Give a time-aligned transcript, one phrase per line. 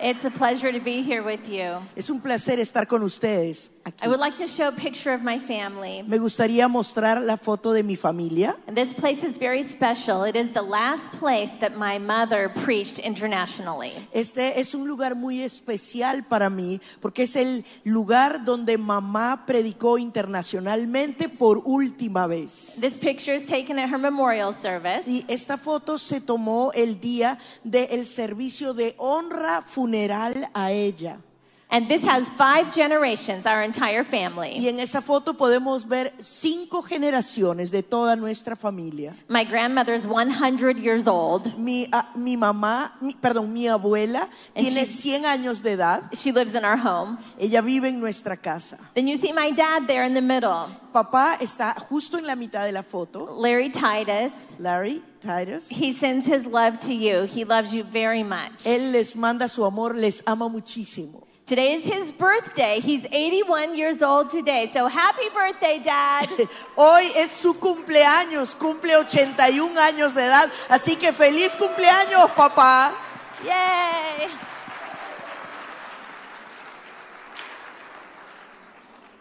[0.00, 1.80] It's a pleasure to be here with you.
[1.94, 4.04] Es un placer estar con ustedes aquí.
[4.04, 6.02] I would like to show a picture of my family.
[6.02, 8.56] Me gustaría mostrar la foto de mi familia.
[8.66, 10.24] And this place is very special.
[10.24, 13.92] It is the last place that my mother preached internationally.
[14.12, 19.96] Este es un lugar muy especial para mí porque es el lugar donde mamá predicó
[19.98, 22.74] internacionalmente por última vez.
[22.80, 25.06] This picture is taken at her memorial service.
[25.06, 31.18] Y esta foto se tomó el día del servicio de honra funeral a ella.
[31.74, 34.52] And this has five generations, our entire family.
[34.60, 39.12] Y en esa foto podemos ver cinco generaciones de toda nuestra familia.
[39.28, 41.58] My grandmother is 100 years old.
[41.58, 46.04] Mi, ah, mi mamá, mi- perdón, mi abuela And tiene she- 100 años de edad.
[46.12, 47.18] She lives in our home.
[47.40, 48.78] Ella vive en nuestra casa.
[48.94, 52.64] Then you see my dad there in the middle, Papá está justo en la mitad
[52.66, 53.34] de la foto.
[53.36, 54.30] Larry Titus.
[54.60, 55.66] Larry Titus.
[55.68, 57.24] He sends his love to you.
[57.24, 58.64] He loves you very much.
[58.64, 61.23] Él les manda su amor, les ama muchísimo.
[61.46, 62.80] Today is his birthday.
[62.80, 64.70] He's 81 years old today.
[64.72, 66.30] So happy birthday, Dad.
[66.76, 72.94] Hoy es su cumpleaños, cumple 81 años de edad, así que feliz cumpleaños, papá.
[73.44, 74.28] Yay.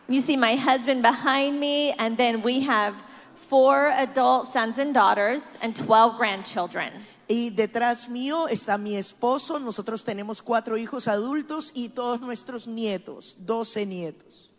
[0.07, 3.03] You see my husband behind me, and then we have
[3.35, 6.93] four adult sons and daughters and 12 grandchildren.
[7.27, 13.37] Y detrás mío está mi esposo, nosotros tenemos cuatro hijos adultos y todos nuestros nietos,
[13.39, 14.49] 12 nietos.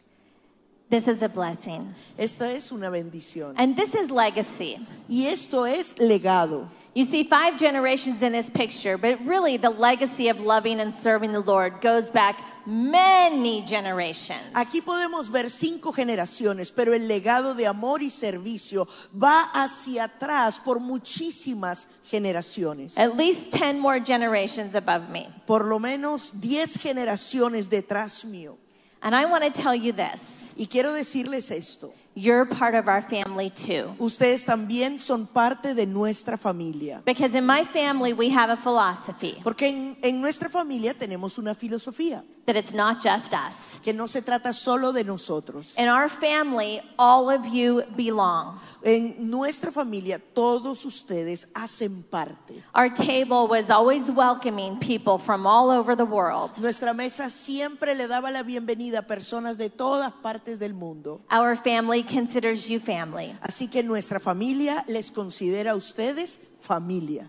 [0.89, 1.95] This is a blessing.
[2.17, 3.55] Esta es una bendición.
[3.57, 4.77] And this is legacy.
[5.09, 6.69] Y esto es legado.
[6.95, 11.33] You see five generations in this picture, but really the legacy of loving and serving
[11.33, 14.41] the Lord goes back many generations.
[14.55, 20.61] Aquí podemos ver cinco generaciones, pero el legado de amor y servicio va hacia atrás
[20.65, 22.97] por muchísimas generaciones.
[22.97, 25.27] At least 10 more generations above me.
[25.47, 28.57] Por lo menos 10 generaciones detrás mío.
[29.03, 31.93] And I want to tell you this Y quiero decirles esto.
[32.15, 33.95] You're part of our family too.
[33.99, 37.03] Ustedes también son parte de nuestra familia.
[37.05, 41.55] Because in my family, we have a philosophy Porque en, en nuestra familia tenemos una
[41.55, 43.75] filosofía, that it's not just us.
[43.85, 45.75] que no se trata solo de nosotros.
[45.77, 48.59] In our family, all of you belong.
[48.83, 52.63] En nuestra familia todos ustedes hacen parte.
[52.75, 56.59] Our table was always welcoming people from all over the world.
[56.59, 61.21] Nuestra mesa siempre le daba la bienvenida a personas de todas partes del mundo.
[61.31, 63.37] Our family considers you family.
[63.43, 67.27] Así que nuestra familia les considera a ustedes familia.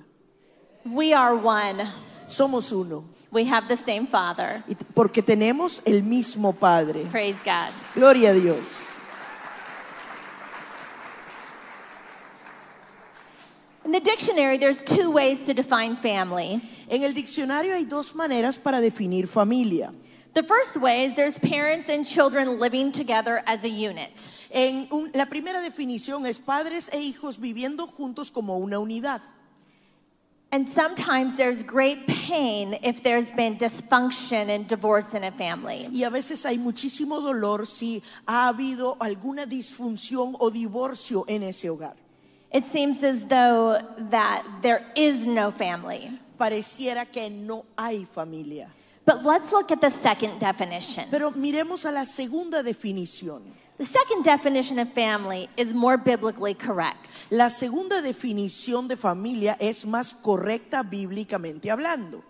[0.85, 1.83] We are one.
[2.27, 3.14] Somos uno.
[3.35, 4.63] We have the same Father.
[4.65, 7.05] Y Porque tenemos el mismo Padre.
[7.11, 7.71] Praise God.
[7.93, 8.81] Gloria a Dios.
[13.83, 16.61] In the dictionary, there's two ways to define family.
[16.89, 19.91] En el diccionario hay dos maneras para definir familia.
[20.33, 24.31] The first way is there's parents and children living together as a unit.
[24.49, 29.21] En un- la primera definición es padres e hijos viviendo juntos como una unidad.
[30.55, 35.89] And sometimes there's great pain if there's been dysfunction and divorce in a family.
[35.91, 41.65] Y a veces hay muchísimo dolor si ha habido alguna disfunción o divorcio en ese
[41.69, 41.95] hogar.
[42.53, 46.09] It seems as though that there is no family.
[46.39, 48.69] Pareciera que no hay familia.
[49.03, 51.09] But let's look at the second definition.
[51.11, 53.41] Pero miremos a la segunda definición.
[53.77, 57.27] The second definition of family is more biblically correct.
[57.29, 62.23] La segunda definición de familia es más correcta bíblicamente hablando.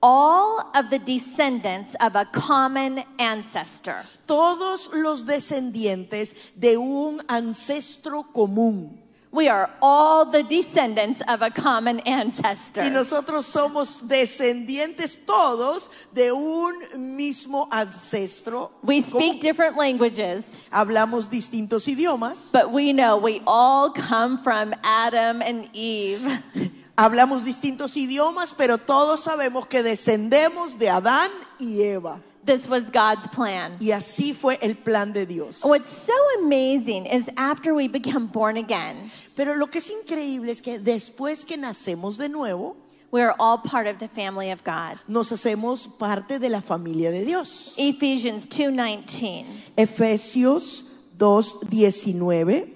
[0.00, 4.04] All of the descendants of a common ancestor.
[4.28, 9.05] Todos los descendientes de un ancestro común.
[9.36, 12.80] We are all the descendants of a common ancestor.
[12.82, 18.70] Y nosotros somos descendientes todos de un mismo ancestro.
[18.82, 20.42] We speak different languages,
[20.72, 22.50] Hablamos distintos idiomas.
[22.50, 26.22] but we know we all come from Adam and Eve.
[26.96, 32.22] Hablamos distintos idiomas, pero todos sabemos que descendemos de Adán y Eva.
[32.42, 33.76] This was God's plan.
[33.80, 35.62] Y así fue el plan de Dios.
[35.64, 40.62] What's so amazing is after we become born again, Pero lo que es increíble es
[40.62, 42.76] que después que nacemos de nuevo,
[43.12, 44.98] we are all part of the family of God.
[45.06, 47.74] nos hacemos parte de la familia de Dios.
[47.76, 49.44] Ephesians 2:19.
[49.76, 50.84] Efesios
[51.18, 52.72] 2:19.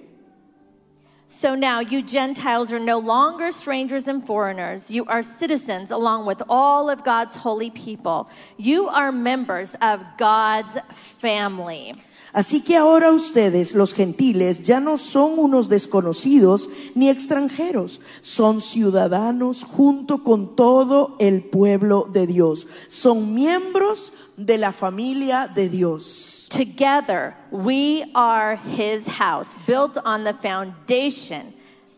[1.27, 4.91] So now you Gentiles are no longer strangers and foreigners.
[4.91, 8.29] You are citizens along with all of God's holy people.
[8.57, 11.93] You are members of God's family.
[12.33, 19.63] Así que ahora ustedes, los gentiles, ya no son unos desconocidos ni extranjeros, son ciudadanos
[19.63, 26.47] junto con todo el pueblo de Dios, son miembros de la familia de Dios.
[26.49, 31.53] Together, we are his house, built on the foundation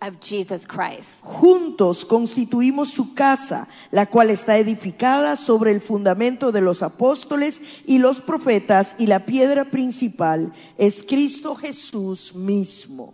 [0.08, 1.22] of Jesus Christ.
[1.24, 8.00] Juntos constituimos su casa, la cual está edificada sobre el fundamento de los apóstoles y
[8.00, 13.14] los profetas, y la piedra principal es Cristo Jesús mismo.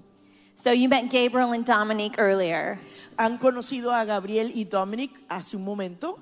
[0.56, 2.80] So you met Gabriel and Dominique earlier.
[3.18, 6.20] ¿Han conocido a Gabriel y Dominic hace un momento?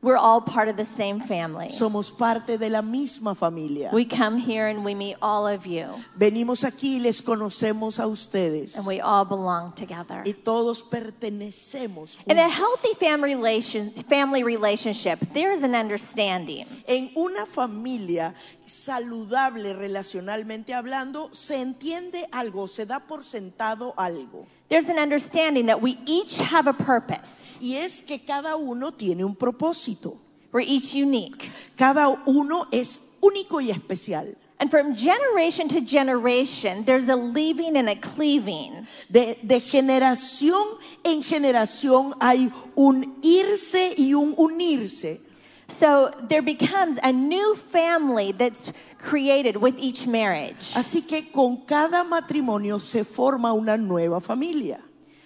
[0.00, 1.66] We're all part of the same family.
[1.68, 3.90] Somos parte de la misma familia.
[3.92, 5.86] We come here and we meet all of you,
[6.16, 8.76] Venimos aquí y les conocemos a ustedes.
[8.76, 10.22] and we all belong together.
[10.24, 12.16] Y todos pertenecemos.
[12.28, 16.64] In a healthy family relation, family relationship, there is an understanding.
[16.86, 18.34] En una familia
[18.66, 24.46] saludable relacionalmente hablando, se entiende algo, se da por sentado algo.
[24.68, 27.58] There's an understanding that we each have a purpose.
[27.60, 30.18] Y es que cada uno tiene un propósito.
[30.52, 31.50] We're each unique.
[31.76, 34.34] Cada uno es único y especial.
[34.60, 38.88] And from generation to generation, there's a leaving and a cleaving.
[39.10, 40.64] De, de generación
[41.04, 45.20] en generación hay un irse y un unirse.
[45.68, 50.74] So there becomes a new family that's created with each marriage.
[50.74, 54.80] Así que con cada matrimonio se forma una nueva familia.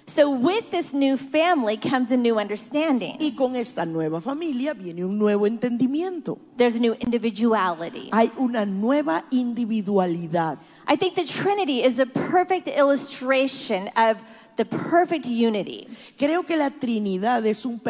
[0.06, 3.16] So with this new family comes a new understanding.
[3.18, 6.38] Y con esta nueva familia viene un nuevo entendimiento.
[6.56, 8.10] There's a new individuality.
[8.12, 10.58] Hay una nueva individualidad.
[10.86, 14.22] I think the Trinity is a perfect illustration of
[14.56, 15.88] the perfect unity.
[16.18, 17.80] Creo que la Trinidad es un,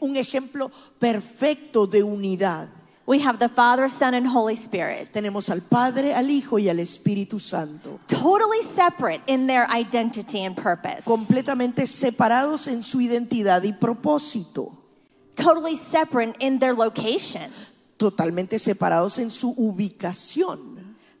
[0.00, 0.70] un ejemplo
[1.00, 2.68] perfecto de unidad.
[3.06, 6.78] We have the Father, Son, and Holy Spirit, Tenemos al Padre, al Hijo y al
[6.78, 13.72] Espíritu Santo, totally separate in their identity and purpose, completamente separados en su identidad y
[13.72, 14.72] propósito,
[15.36, 17.50] totally separate in their location.
[17.98, 20.73] totalmente separados en su ubicación,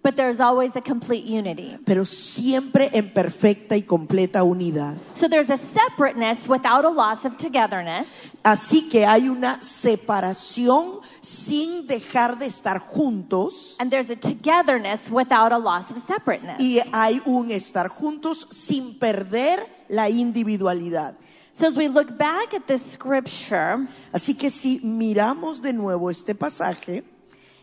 [0.04, 1.78] But there's always a complete unity.
[1.86, 4.96] pero siempre en perfecta y completa unidad.
[5.14, 8.06] So there's a separateness without a loss of togetherness.
[8.44, 15.52] Así que hay una separación sin dejar de estar juntos And there's a togetherness without
[15.52, 16.60] a loss of separateness.
[16.60, 21.14] y hay un estar juntos sin perder la individualidad.
[21.54, 26.34] So as we look back at this scripture, Así que si miramos de nuevo este
[26.34, 27.04] pasaje,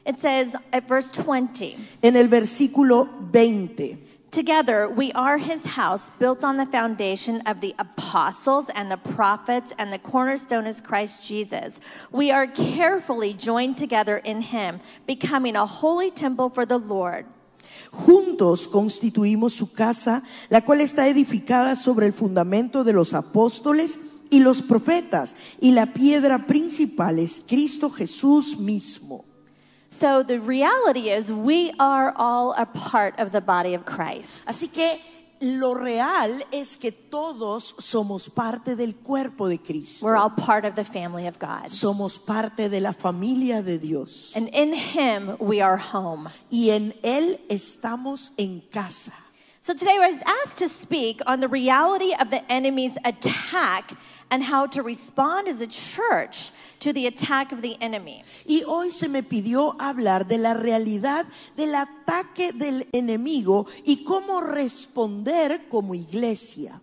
[0.05, 3.97] it says at verse 20, en el versículo 20,
[4.31, 9.73] Together we are his house built on the foundation of the apostles and the prophets,
[9.77, 11.81] and the cornerstone is Christ Jesus.
[12.13, 17.25] We are carefully joined together in him, becoming a holy temple for the Lord.
[17.91, 23.99] juntos constituimos su casa, la cual está edificada sobre el fundamento de los apóstoles
[24.29, 29.25] y los profetas, y la piedra principal es Cristo Jesús mismo.
[29.91, 34.45] So the reality is, we are all a part of the body of Christ.
[34.47, 34.99] Así que
[35.41, 40.05] lo real es que todos somos parte del cuerpo de Cristo.
[40.05, 41.65] We're all part of the family of God.
[41.65, 44.31] Somos parte de la familia de Dios.
[44.35, 46.29] And in him, we are home.
[46.49, 49.13] Y en Él estamos en casa.
[49.61, 53.91] So today I was asked to speak on the reality of the enemy's attack
[54.31, 58.23] and how to respond as a church to the attack of the enemy.
[58.47, 64.41] Y hoy se me pidió hablar de la realidad del ataque del enemigo y cómo
[64.41, 66.81] responder como iglesia.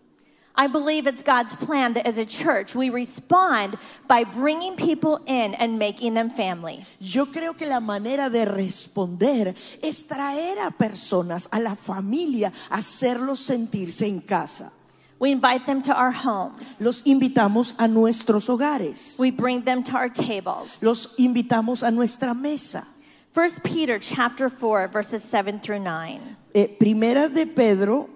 [0.60, 3.78] I believe it's God's plan that as a church we respond
[4.08, 6.84] by bringing people in and making them family.
[6.98, 13.38] Yo creo que la manera de responder es traer a personas, a la familia, hacerlos
[13.38, 14.72] sentirse en casa.
[15.18, 16.80] We invite them to our homes.
[16.80, 19.18] Los invitamos a nuestros hogares.
[19.18, 20.80] We bring them to our tables.
[20.80, 22.86] Los invitamos a nuestra mesa.
[23.34, 26.20] 1 Peter chapter 4 verses 7 through 9.
[26.54, 28.08] Eh, primera de Pedro,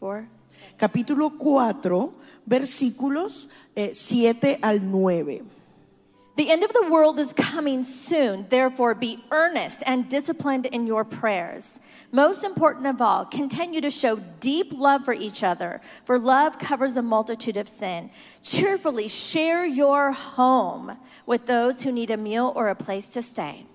[0.00, 0.28] 4
[0.80, 2.14] capítulo 4,
[2.46, 5.42] versículos 7 al 9.
[6.40, 8.46] The end of the world is coming soon.
[8.48, 11.78] Therefore, be earnest and disciplined in your prayers.
[12.12, 16.96] Most important of all, continue to show deep love for each other, for love covers
[16.96, 18.08] a multitude of sin.
[18.42, 23.66] Cheerfully share your home with those who need a meal or a place to stay.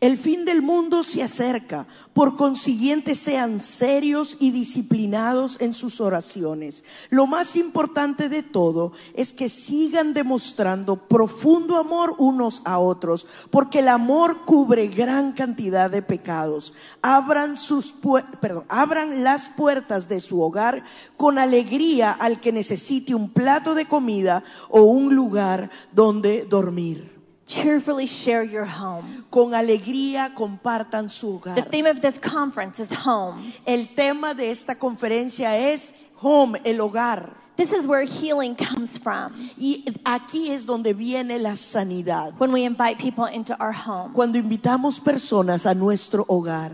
[0.00, 6.84] El fin del mundo se acerca, por consiguiente sean serios y disciplinados en sus oraciones.
[7.10, 13.80] Lo más importante de todo es que sigan demostrando profundo amor unos a otros, porque
[13.80, 16.74] el amor cubre gran cantidad de pecados.
[17.02, 17.92] Abran sus
[18.40, 20.84] perdón, abran las puertas de su hogar
[21.16, 27.17] con alegría al que necesite un plato de comida o un lugar donde dormir.
[27.48, 29.24] Cheerfully share your home.
[29.30, 31.70] Con alegría compartan su The hogar.
[31.70, 33.52] theme of this conference is home.
[33.66, 37.30] El tema de esta conferencia es home, el hogar.
[37.56, 42.34] This is where healing comes from Y aquí es donde viene la sanidad.
[42.38, 44.12] when we invite people into our home.
[44.12, 46.72] Cuando invitamos personas a nuestro hogar.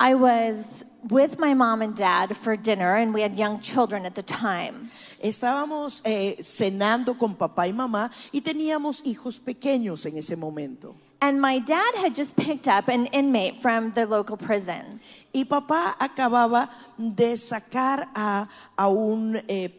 [0.00, 4.14] I was with my mom and dad for dinner, and we had young children at
[4.14, 4.90] the time.
[5.22, 10.94] Estábamos eh, cenando con papá y mamá y teníamos hijos pequeños en ese momento.
[11.20, 15.00] And my dad had just picked up an inmate from the local prison.
[15.32, 19.70] Y papá acababa de sacar a, a un eh,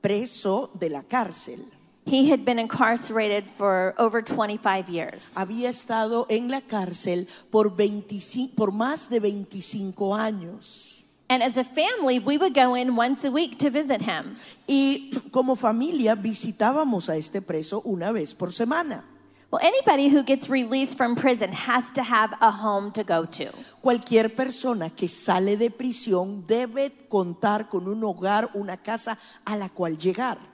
[0.00, 1.66] preso de la cárcel.
[2.06, 5.26] He had been incarcerated for over 25 years.
[5.34, 11.04] Había estado en la cárcel por, 25 por más de 25 años.
[11.28, 14.36] And as a family, we would go in once a week to visit him.
[14.66, 19.04] Y como familia visitábamos a este preso una vez por semana.
[19.52, 23.52] Well, anybody who gets released from prison has to have a home to go to.
[23.82, 29.68] Cualquier persona que sale de prisión debe contar con un hogar, una casa a la
[29.68, 30.49] cual llegar.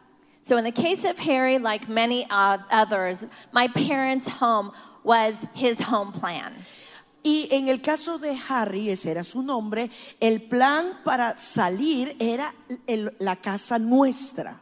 [0.49, 4.71] So, in the case of Harry, like many others, my parents' home
[5.03, 6.53] was his home plan.
[7.25, 12.55] Y en el caso de Harry, ese era su nombre, el plan para salir era
[12.87, 14.61] el- la casa nuestra.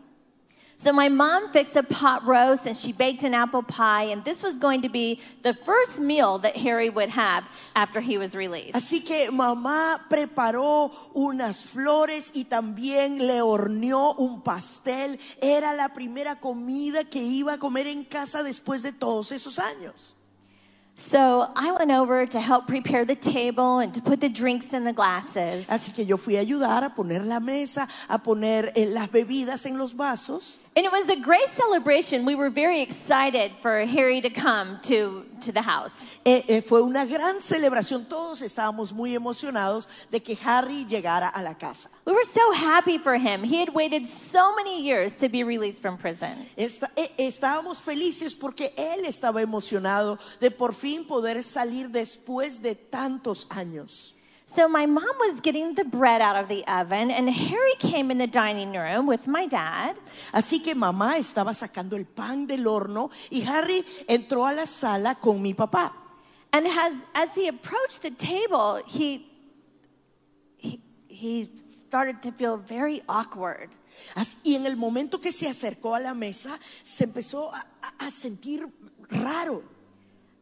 [0.76, 4.43] So, my mom fixed a pot roast and she baked an apple pie, and this
[4.43, 8.75] was going to be the first meal that Harry would have after he was released.
[8.75, 15.19] Así que mamá preparó unas flores y también le horneó un pastel.
[15.40, 20.14] Era la primera comida que iba a comer en casa después de todos esos años.
[20.97, 24.85] So, I went over to help prepare the table and to put the drinks in
[24.85, 25.66] the glasses.
[25.66, 29.66] Así que yo fui a ayudar a poner la mesa, a poner eh, las bebidas
[29.66, 30.59] en los vasos.
[30.76, 32.25] And it was a great celebration.
[32.25, 35.93] We were very excited for Harry to come to, to the house.
[36.26, 38.09] Eh, eh, fue una gran celebración.
[38.09, 41.88] Todos estábamos muy emocionados de que Harry llegara a la casa.
[42.04, 43.45] We were so happy for him.
[43.45, 46.49] He had waited so many years to be released from prison.
[46.57, 52.75] Esta- eh, estábamos felices porque él estaba emocionado de por fin poder salir después de
[52.75, 54.13] tantos años.
[54.47, 58.19] So my mom was getting the bread out of the oven, and Harry came in
[58.19, 59.97] the dining room with my dad.
[60.33, 65.15] Así que mamá estaba sacando el pan del horno y Harry entró a la sala
[65.17, 65.93] con mi papá.
[66.53, 69.27] And as, as he approached the table, he,
[70.59, 73.71] he, he started to feel very awkward.
[74.45, 77.65] Y en el momento que se acercó a la mesa, se empezó a-
[77.99, 78.69] a sentir
[79.11, 79.63] raro.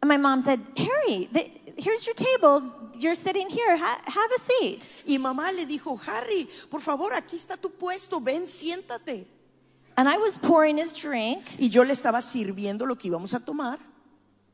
[0.03, 2.63] And my mom said, Harry, th- here's your table.
[2.99, 3.77] You're sitting here.
[3.77, 4.89] Ha- have a seat.
[5.07, 9.25] Y mamá le dijo, Harry, por favor, aquí está tu puesto, ven, siéntate.
[9.97, 13.39] And I was pouring his drink, Y yo le estaba sirviendo lo que íbamos a
[13.41, 13.79] tomar.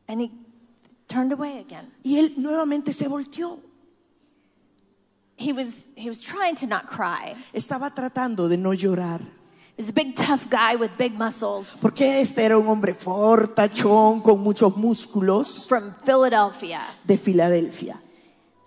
[0.06, 0.30] and he
[1.06, 1.90] turned away again.
[2.04, 3.58] Y él nuevamente se volteó.
[5.36, 7.34] He was, he was trying to not cry.
[7.54, 9.20] Estaba tratando de no llorar.
[9.78, 14.20] He was a big, tough guy with big muscles Porque este era un hombre fortachón
[14.22, 16.80] con muchos músculos from Philadelphia.
[17.06, 18.00] de Filadelfia.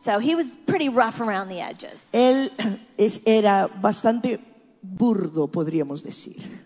[0.04, 2.06] So he was pretty rough around the edges.
[2.14, 2.50] Él
[2.98, 4.40] es- era bastante
[4.82, 6.62] burdo, podríamos decir.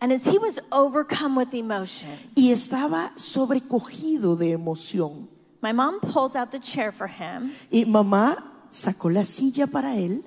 [0.00, 5.28] And as he was overcome with emotion, Y estaba sobrecogido de emoción.
[5.62, 10.24] my mom pulls out the chair for him, Y mamá sacó la silla para él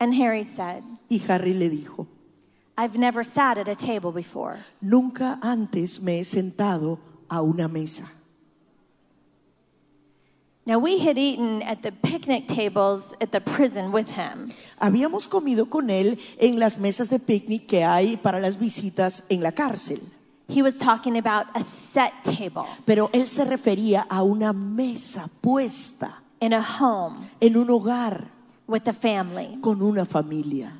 [0.00, 2.06] and Harry said, y Harry le dijo,
[2.76, 4.58] I've never sat at a table before.
[4.80, 6.98] nunca antes me he sentado
[7.30, 8.04] a una mesa.
[10.68, 14.52] Now, we had eaten at the picnic tables at the prison with him.
[14.80, 19.42] Habíamos comido con él en las mesas de picnic que hay para las visitas en
[19.42, 20.00] la cárcel.
[20.48, 26.22] He was talking about a set table Pero él se refería a una mesa puesta
[26.40, 28.35] in a home en un hogar
[28.66, 29.58] with a family.
[29.62, 30.72] con una familia.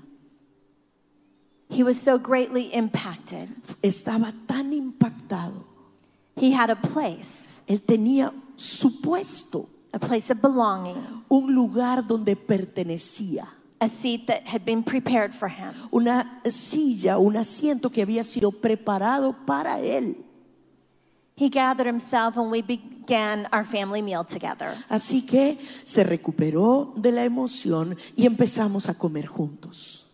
[1.69, 3.49] He was so greatly impacted.
[3.83, 5.65] Estaba tan impactado.
[6.37, 12.37] He had a place, Él tenía su puesto, a place of belonging, un lugar donde
[12.37, 13.49] pertenecía,
[13.81, 15.73] a seat that had been prepared for him.
[15.91, 20.25] una silla, un asiento que había sido preparado para él.
[21.39, 24.75] He gathered himself and we began our family meal together.
[24.89, 30.05] Así que se recuperó de la emoción y empezamos a comer juntos.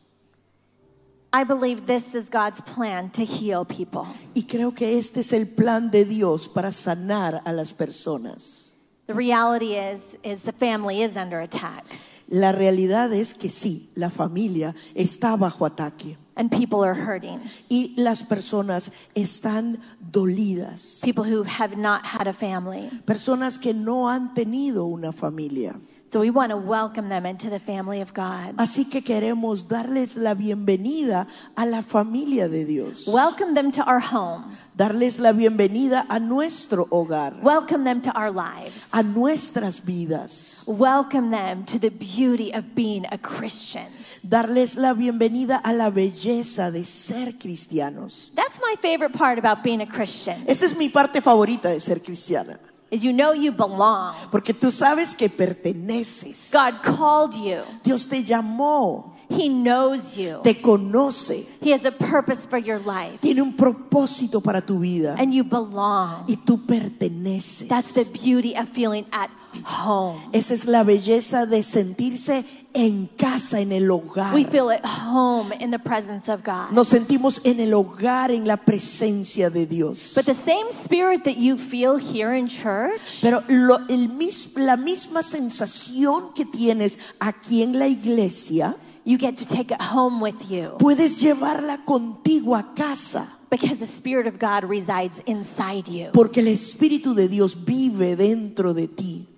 [1.33, 4.07] I believe this is God's plan to heal people.
[4.35, 8.75] Y creo que este es el plan de Dios para sanar a las personas.
[9.07, 11.85] The reality is is the family is under attack
[12.33, 17.41] La realidad es que sí, la familia está bajo ataque and people are hurting.
[17.71, 21.01] y las personas están dolidas.
[21.03, 22.91] People who have not had a family.
[23.07, 25.75] Personas que no han tenido una familia.
[26.11, 28.55] So we want to welcome them into the family of God.
[28.59, 33.07] Así que queremos darles la bienvenida a la familia de Dios.
[33.09, 34.59] Welcome them to our home.
[34.77, 38.83] Darles la bienvenida a nuestro hogar, Welcome them to our lives.
[38.93, 40.65] a nuestras vidas.
[40.67, 43.87] Welcome them to the beauty of being a Christian.
[44.23, 48.31] Darles la bienvenida a la belleza de ser cristianos.
[48.35, 50.45] That's my favorite part about being a Christian.
[50.47, 52.61] Esa es mi parte favorita de ser cristiana.
[52.93, 54.15] Is you know you belong.
[54.31, 56.51] Porque tú sabes que perteneces.
[56.53, 57.63] God called you.
[57.83, 60.41] Dios te llamó, He knows you.
[60.43, 63.21] te conoce, He has a purpose for your life.
[63.21, 66.25] tiene un propósito para tu vida And you belong.
[66.29, 67.69] y tú perteneces.
[67.69, 69.31] That's the beauty of feeling at
[69.65, 70.31] home.
[70.33, 74.33] Esa es la belleza de sentirse en casa, en el hogar.
[74.35, 76.71] We feel at home in the presence of God.
[76.73, 80.13] Nos sentimos en el hogar, en la presencia de Dios.
[80.15, 84.77] But the same spirit that you feel here in church, Pero lo- el mis- la
[84.77, 90.51] misma sensación que tienes aquí en la iglesia, you get to take it home with
[90.51, 93.39] you puedes llevarla contigo a casa.
[93.53, 96.11] because the spirit of God resides inside you.
[96.13, 99.29] Porque el Espíritu de Dios vive dentro de ti.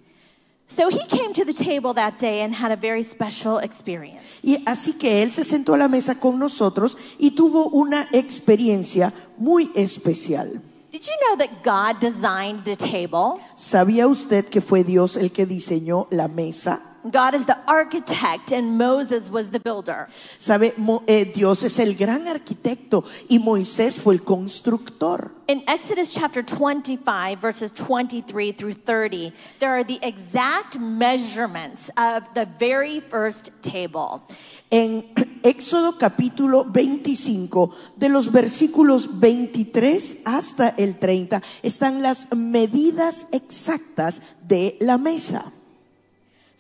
[0.69, 4.23] So he came to the table that day and had a very special experience.
[4.43, 9.13] Y así que Él se sentó a la mesa con nosotros y tuvo una experiencia
[9.37, 10.63] muy especial.
[10.93, 13.41] Did you know that God designed the table?
[13.57, 16.94] ¿Sabía usted que fue Dios el que diseñó la mesa?
[17.11, 20.09] God is the architect and Moses was the builder.
[20.39, 20.73] ¿Sabe?
[20.77, 25.31] Mo- eh, Dios es el gran arquitecto y Moisés fue el constructor.
[25.47, 32.47] In Exodus chapter 25, verses 23 through 30, there are the exact measurements of the
[32.59, 34.23] very first table.
[34.71, 35.05] En
[35.45, 44.79] Éxodo capítulo 25, de los versículos 23 hasta el 30, están las medidas exactas de
[44.81, 45.53] la mesa.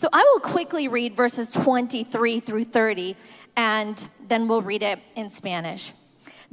[0.04, 3.16] So I will quickly read verses 23 through 30,
[3.56, 5.94] and then we'll read it in Spanish.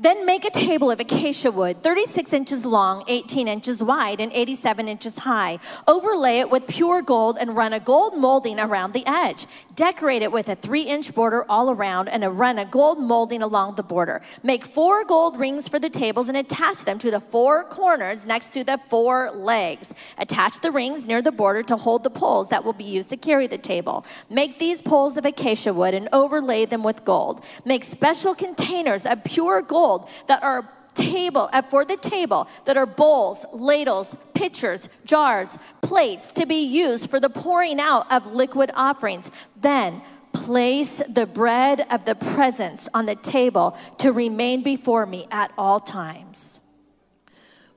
[0.01, 4.87] Then make a table of acacia wood, 36 inches long, 18 inches wide, and 87
[4.87, 5.59] inches high.
[5.87, 9.45] Overlay it with pure gold and run a gold molding around the edge.
[9.75, 13.43] Decorate it with a three inch border all around and a run a gold molding
[13.43, 14.23] along the border.
[14.41, 18.51] Make four gold rings for the tables and attach them to the four corners next
[18.53, 19.87] to the four legs.
[20.17, 23.17] Attach the rings near the border to hold the poles that will be used to
[23.17, 24.03] carry the table.
[24.31, 27.43] Make these poles of acacia wood and overlay them with gold.
[27.65, 29.90] Make special containers of pure gold
[30.27, 36.45] that are table uh, for the table that are bowls, ladles, pitchers, jars, plates to
[36.45, 39.29] be used for the pouring out of liquid offerings.
[39.55, 40.01] Then
[40.33, 45.79] place the bread of the presence on the table to remain before me at all
[45.79, 46.59] times.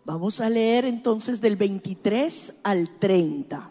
[0.07, 3.71] Vamos a leer entonces del 23 al 30.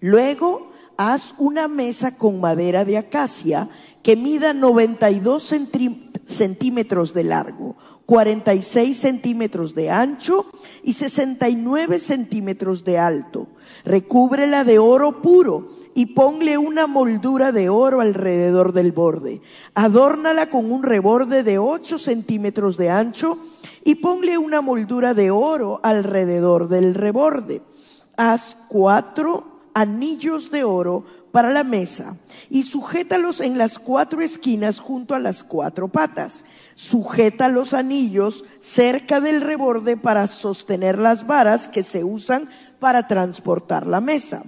[0.00, 3.68] Luego, haz una mesa con madera de acacia
[4.02, 10.46] que mida 92 centí- centímetros de largo, 46 centímetros de ancho
[10.82, 13.48] y 69 centímetros de alto.
[13.84, 19.42] Recúbrela de oro puro y ponle una moldura de oro alrededor del borde.
[19.74, 23.38] Adórnala con un reborde de 8 centímetros de ancho
[23.84, 27.62] y ponle una moldura de oro alrededor del reborde.
[28.16, 32.16] Haz cuatro anillos de oro para la mesa
[32.48, 36.44] y sujétalos en las cuatro esquinas junto a las cuatro patas.
[36.74, 43.86] Sujeta los anillos cerca del reborde para sostener las varas que se usan para transportar
[43.86, 44.42] la mesa.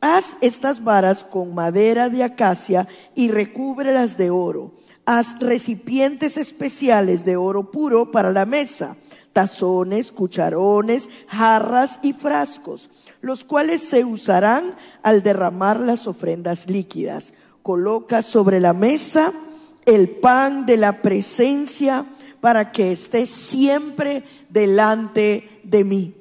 [0.00, 4.72] Haz estas varas con madera de acacia y recúbrelas de oro.
[5.06, 8.96] Haz recipientes especiales de oro puro para la mesa,
[9.32, 12.90] tazones, cucharones, jarras y frascos,
[13.24, 17.32] los cuales se usarán al derramar las ofrendas líquidas.
[17.62, 19.32] Coloca sobre la mesa
[19.86, 22.04] el pan de la presencia
[22.42, 26.14] para que esté siempre delante de mí.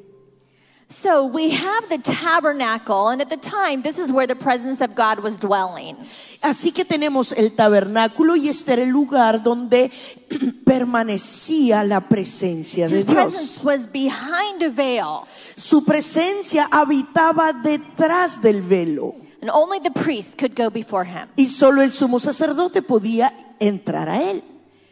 [0.95, 4.95] So we have the tabernacle, and at the time, this is where the presence of
[4.95, 5.97] God was dwelling.
[6.41, 9.91] Así que tenemos el tabernáculo y este era el lugar donde
[10.65, 13.15] permanecía la presencia de His Dios.
[13.15, 15.25] presence was behind a veil,
[15.55, 21.27] Su presencia habitaba detrás del velo and only the priest could go before him.
[21.35, 24.41] y solo el sumo sacerdote podía entrar a él.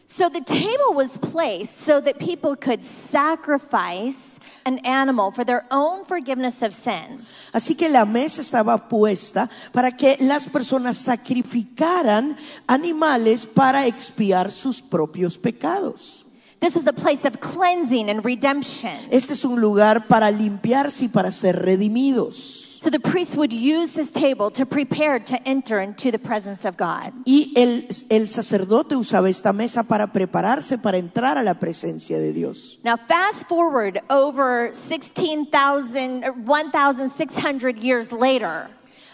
[0.07, 4.30] So the table was placed so that people could sacrifice
[4.65, 7.26] an animal for their own forgiveness of sin.
[7.54, 14.82] Así que la mesa estaba puesta para que las personas sacrificaran animales para expiar sus
[14.82, 16.26] propios pecados.
[16.60, 18.91] This was a place of cleansing and redemption.
[19.10, 22.61] Este es un lugar para limpiarse y para ser redimidos.
[22.81, 26.77] So the priest would use this table to prepare to enter into the presence of
[26.77, 27.13] God.
[27.27, 32.33] Y el, el sacerdote usaba esta mesa para prepararse para entrar a la presencia de
[32.33, 32.79] Dios.
[32.83, 38.67] Now, fast forward over 16,000, uh, 1,600 years later,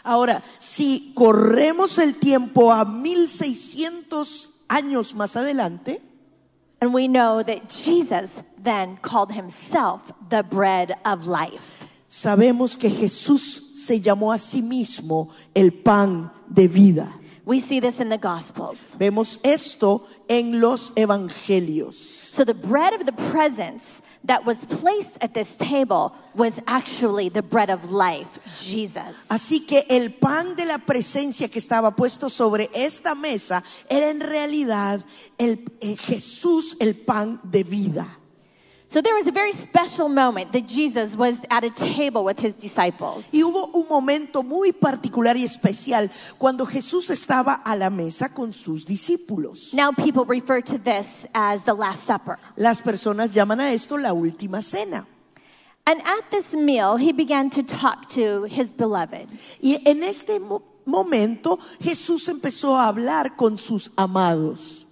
[0.05, 5.99] Ahora, si corremos el tiempo a 1600 años más adelante,
[6.79, 11.86] and we know that Jesus then called himself the bread of life.
[12.07, 17.13] Sabemos que Jesús se llamó a sí mismo el pan de vida.
[17.45, 18.97] We see this in the Gospels.
[18.97, 21.95] Vemos esto en los evangelios.
[21.95, 27.41] So, the bread of the presence that was placed at this table was actually the
[27.41, 29.15] bread of life, Jesus.
[29.29, 34.19] Así que el pan de la presencia que estaba puesto sobre esta mesa era en
[34.19, 35.05] realidad
[35.37, 38.19] el, eh, Jesús, el pan de vida.
[38.89, 42.55] So, there was a very special moment that Jesus was at a table with his
[42.55, 43.25] disciples.
[43.33, 48.53] Y hubo un momento muy particular y especial cuando Jesús estaba a la mesa con
[48.53, 49.73] sus discípulos.
[49.73, 52.39] Now, people refer to this as the Last Supper.
[52.55, 55.05] Las personas llaman a esto la última cena.
[55.85, 59.27] And at this meal, he began to talk to his beloved.
[59.61, 64.86] Y en este mo- momento Jesús empezó a hablar con sus amados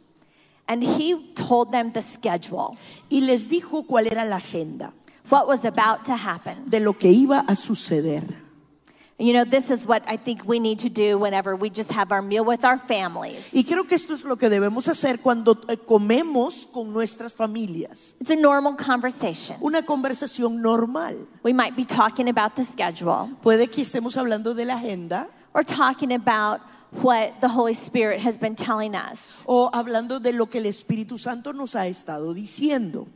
[0.68, 2.78] And he told them the schedule,
[3.10, 4.92] y les dijo cuál era la agenda
[5.30, 6.70] what was about to happen.
[6.70, 8.24] de lo que iba a suceder.
[9.18, 12.12] You know, this is what I think we need to do whenever we just have
[12.12, 13.48] our meal with our families.
[13.54, 18.14] Y creo que esto es lo que debemos hacer cuando eh, comemos con nuestras familias.
[18.20, 19.58] It's a normal conversation.
[19.62, 21.16] Una conversación normal.
[21.44, 25.64] We might be talking about the schedule Puede que estemos hablando de la agenda or
[25.64, 26.60] talking about
[26.92, 29.44] what the Holy Spirit has been telling us.
[29.48, 33.08] o hablando de lo que el Espíritu Santo nos ha estado diciendo.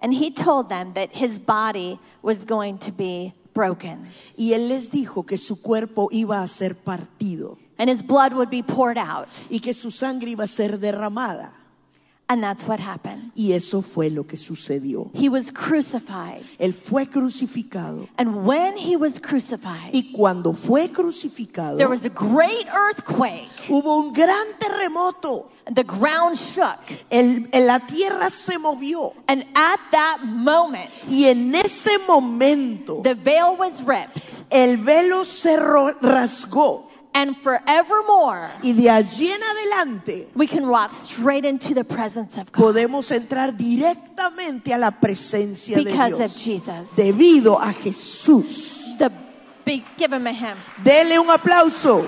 [0.00, 4.06] And he told them that his body was going to be broken
[4.36, 8.50] Y Él les dijo que su cuerpo iba a ser partido and his blood would
[8.50, 9.28] be poured out.
[9.50, 11.52] y que su sangre iba a ser derramada.
[12.26, 13.32] And that's what happened.
[13.36, 15.10] Y eso fue lo que sucedió.
[15.12, 16.42] He was crucified.
[16.58, 18.08] Él fue crucificado.
[18.16, 23.50] And when he was crucified, Y cuando fue crucificado, there was a great earthquake.
[23.68, 25.50] hubo un gran terremoto.
[25.70, 26.78] The ground shook.
[27.10, 29.12] El- el- la tierra se movió.
[29.28, 34.44] And at that moment, Y en ese momento, the veil was ripped.
[34.50, 36.86] el velo se rasgó.
[37.16, 42.50] And forevermore, Y de allí en adelante, we can walk straight into the presence of
[42.50, 46.88] God podemos entrar directamente a la presencia de because of Jesus.
[46.96, 48.98] Debido a Jesús.
[48.98, 49.12] The
[49.64, 50.56] big, give him a hymn.
[50.82, 52.04] Dele un aplauso.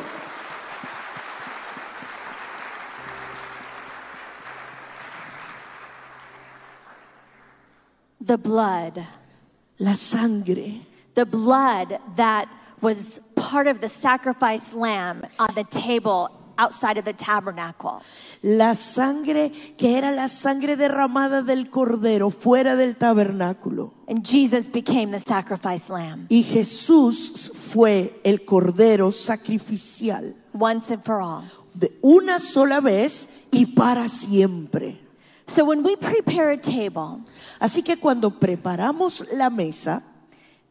[8.21, 9.07] The blood,
[9.79, 10.81] La sangre.
[11.15, 12.49] the blood that
[12.81, 18.03] was part of the sacrifice lamb on the table outside of the tabernacle.
[18.43, 23.93] La sangre que era la sangre derramada del cordero fuera del tabernáculo.
[24.09, 31.21] And Jesus became the sacrifice lamb Y Jesús fue el cordero sacrificial once and for
[31.21, 31.45] all.
[31.75, 34.99] de una sola vez y para siempre.
[35.49, 37.21] So when we prepare a table,
[37.61, 40.03] Así que cuando preparamos la mesa,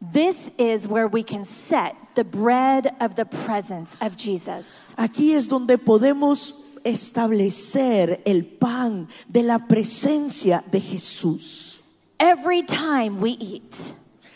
[0.02, 4.68] this is where we can set the bread of the presence of Jesus.
[4.98, 6.54] aquí es donde podemos
[6.84, 11.80] establecer el pan de la presencia de Jesús.
[12.20, 13.94] Every time we eat,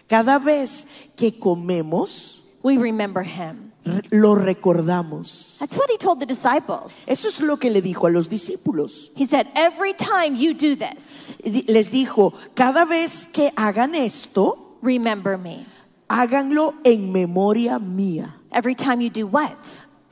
[0.10, 3.72] Cada vez que comemos, we remember him.
[4.12, 5.58] lo recordamos.
[5.60, 6.94] That's what he told the disciples.
[7.08, 9.12] Eso es lo que le dijo a los discípulos.
[9.16, 15.38] He said, Every time you do this, Les dijo, cada vez que hagan esto, remember
[15.38, 15.66] me.
[16.10, 18.36] háganlo en memoria mía.
[18.52, 19.58] Every time you do what?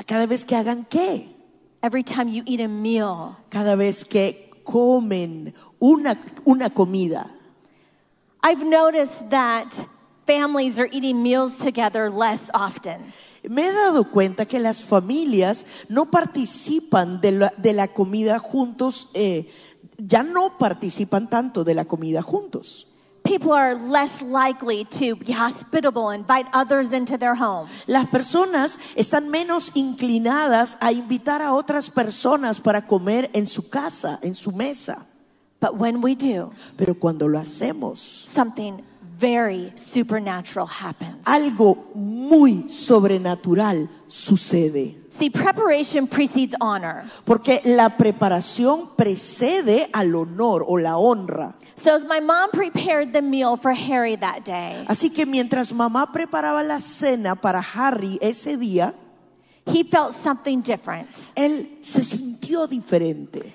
[0.06, 1.28] Cada vez que hagan qué?
[1.82, 3.36] Every time you eat a meal.
[3.50, 7.32] Cada vez que comen una, una comida.
[8.44, 9.74] I've noticed that
[10.26, 13.14] families are eating meals together less often.
[13.44, 19.10] Me he dado cuenta que las familias no participan de la, de la comida juntos,
[19.14, 19.50] eh,
[19.98, 22.87] ya no participan tanto de la comida juntos.
[23.28, 27.68] People are less likely to be hospitable, invite others into their home.
[27.86, 34.18] Las personas están menos inclinadas a invitar a otras personas para comer en su casa,
[34.22, 35.06] en su mesa.
[35.60, 38.82] But when we do, Pero cuando lo hacemos, something
[39.18, 41.24] very supernatural happens.
[41.26, 44.96] algo muy sobrenatural sucede.
[45.10, 47.04] See, preparation precedes honor.
[47.26, 51.56] Porque la preparación precede al honor o la honra.
[51.76, 56.12] So as my mom prepared the meal for Harry that day, Así que mientras mamá
[56.12, 58.94] preparaba la cena para Harry ese día,
[59.66, 61.10] he felt something different.
[61.36, 63.52] él se sintió diferente.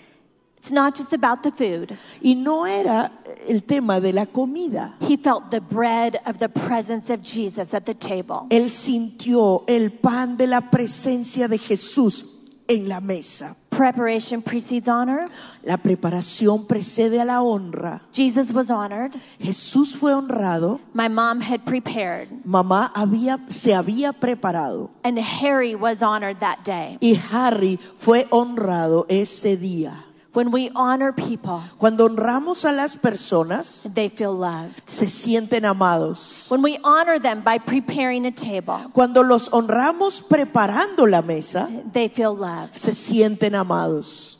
[0.62, 1.98] It's not just about the food.
[2.22, 3.10] Y no era
[3.48, 4.94] el tema de la comida.
[5.00, 8.46] He felt the bread of the presence of Jesus at the table.
[8.48, 12.26] Él sintió el pan de la presencia de Jesús
[12.68, 13.56] en la mesa.
[13.70, 15.28] Preparation precedes honor.
[15.64, 18.02] La preparación precede a la honra.
[18.12, 19.16] Jesus was honored.
[19.40, 20.78] Jesús fue honrado.
[20.94, 22.28] My mom had prepared.
[22.44, 24.90] Mamá había, se había preparado.
[25.02, 26.98] And Harry was honored that day.
[27.00, 30.04] Y Harry fue honrado ese día.
[30.34, 34.88] When we honor people, Cuando honramos a las personas, they feel loved.
[34.88, 36.46] se sienten amados.
[36.48, 42.08] When we honor them by preparing a table, Cuando los honramos preparando la mesa, they
[42.08, 42.74] feel loved.
[42.78, 44.38] se sienten amados.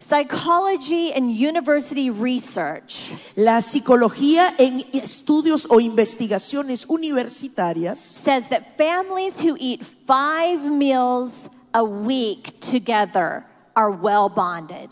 [0.00, 9.56] Psychology and university research La psicología en estudios o investigaciones universitarias says that families who
[9.58, 14.90] eat five meals a week together are well bonded.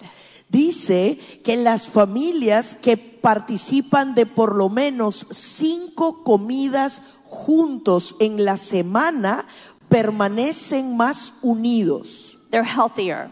[0.52, 8.58] dice que las familias que participan de por lo menos cinco comidas juntos en la
[8.58, 9.46] semana
[9.88, 12.38] permanecen más unidos.
[12.50, 13.30] They're healthier.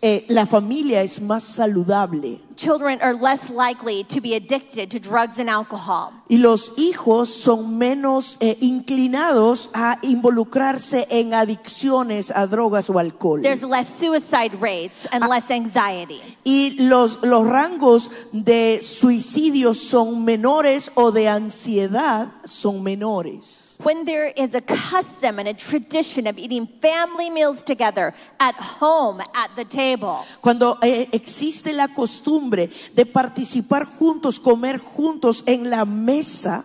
[0.00, 5.40] Eh, la familia es más saludable Children are less likely to be addicted to drugs
[5.40, 6.12] and alcohol.
[6.28, 13.42] y los hijos son menos eh, inclinados a involucrarse en adicciones a drogas o alcohol.
[13.42, 16.22] There's less suicide rates and less anxiety.
[16.44, 23.61] Y los, los rangos de suicidio son menores o de ansiedad son menores.
[23.82, 29.20] When there is a custom and a tradition of eating family meals together at home
[29.34, 35.84] at the table, Cuando eh, existe la costumbre de participar juntos, comer juntos en la
[35.84, 36.64] mesa,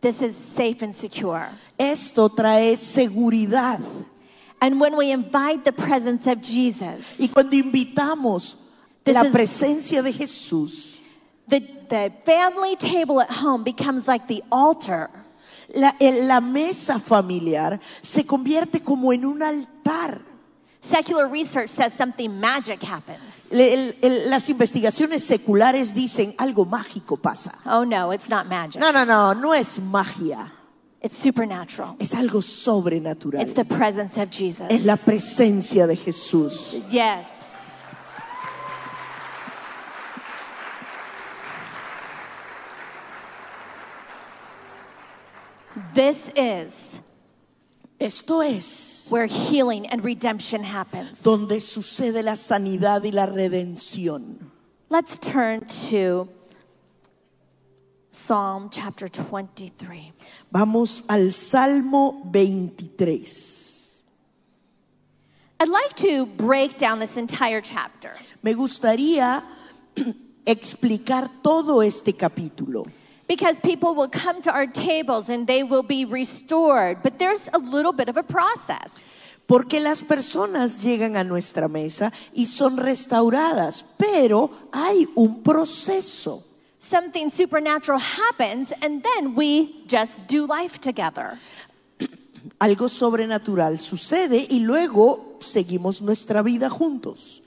[0.00, 1.48] this is safe and secure.
[1.78, 3.80] esto trae seguridad.
[4.60, 8.56] And when we invite the presence of Jesus, Y cuando invitamos
[9.04, 10.96] This la presencia de Jesús,
[11.46, 15.10] the, the family table at home becomes like the altar.
[15.74, 20.20] La, mesa familiar se convierte como en un altar.
[20.80, 23.18] Secular research says something magic happens.
[23.50, 27.52] Le- el- el- las investigaciones seculares dicen algo mágico pasa.
[27.66, 28.80] Oh no, it's not magic.
[28.80, 30.52] No, no, no, no es magia,
[31.02, 31.96] It's supernatural.
[31.98, 33.42] es algo sobrenatural.
[33.42, 34.66] It's the presence of Jesus.
[34.70, 36.76] Es la presencia de Jesús.
[36.88, 37.26] Yes.
[45.96, 47.00] This is
[47.98, 51.22] Esto es where healing and redemption happens.
[51.22, 54.50] donde sucede la sanidad y la redención.
[54.90, 56.28] Let's turn to
[58.12, 60.12] Psalm chapter 23.
[60.52, 64.02] Vamos al Salmo 23.
[65.60, 69.42] I'd like to break down this entire chapter Me gustaría
[70.44, 72.84] explicar todo este capítulo.
[73.26, 77.58] Because people will come to our tables and they will be restored, but there's a
[77.58, 78.90] little bit of a process.
[79.46, 86.42] Porque las personas llegan a nuestra mesa y son restauradas, pero hay un proceso.
[86.80, 91.38] Something supernatural happens, and then we just do life together.
[92.60, 97.40] Algo sobrenatural sucede y luego seguimos nuestra vida juntos.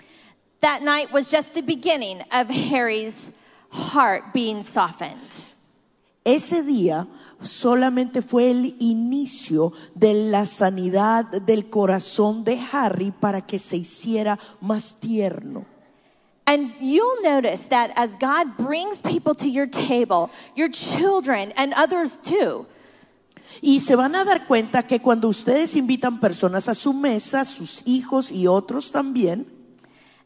[0.62, 3.32] That night was just the beginning of Harry's
[3.72, 5.46] heart being softened.
[6.36, 7.08] Ese día
[7.42, 14.38] solamente fue el inicio de la sanidad del corazón de Harry para que se hiciera
[14.62, 15.66] más tierno.
[16.46, 22.20] And you'll notice that as God brings people to your table, your children and others
[22.22, 22.66] too,
[23.62, 27.82] Y se van a dar cuenta que cuando ustedes invitan personas a su mesa, sus
[27.86, 29.48] hijos y otros también,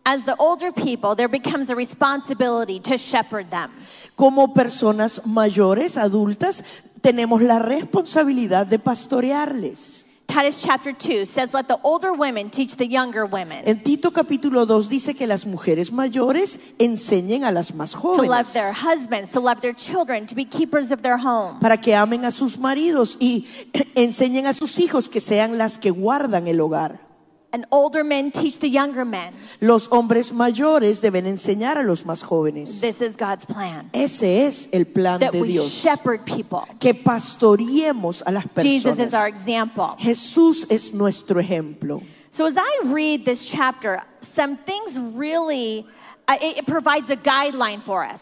[0.06, 3.72] as the older people, there becomes a responsibility to shepherd them.
[4.16, 6.63] como personas mayores, adultas,
[7.02, 10.06] tenemos la responsabilidad de pastorearles.
[10.26, 14.66] Titus chapter 2 says, Let the older women teach the younger women En Tito capítulo
[14.66, 19.32] 2 dice que las mujeres mayores enseñen a las más to jóvenes love their husbands,
[19.32, 21.60] to love their children, to be keepers of their home.
[21.60, 23.48] para que amen a sus maridos y
[23.96, 27.12] enseñen a sus hijos que sean las que guardan el hogar.
[27.56, 29.32] And older men teach the younger men.
[29.62, 32.82] Los hombres mayores deben enseñar a los más jóvenes.
[32.82, 33.92] This is God's plan.
[33.94, 35.70] Ese es el plan That de we Dios.
[35.72, 36.66] shepherd people.
[36.80, 39.39] Que pastoreemos a las Jesus is our personas.
[39.39, 39.96] example.
[40.00, 42.02] Jesús es nuestro ejemplo.
[42.32, 44.02] So as I read this chapter,
[44.34, 45.86] some things really,
[46.28, 48.20] uh, it, it provides a guideline for us.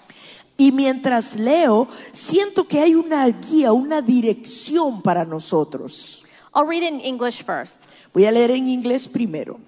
[0.58, 6.22] Y mientras leo, siento que hay una guía, una dirección para nosotros.
[6.54, 7.88] I'll read it in English first.
[8.13, 9.60] Voy a leer en inglés primero.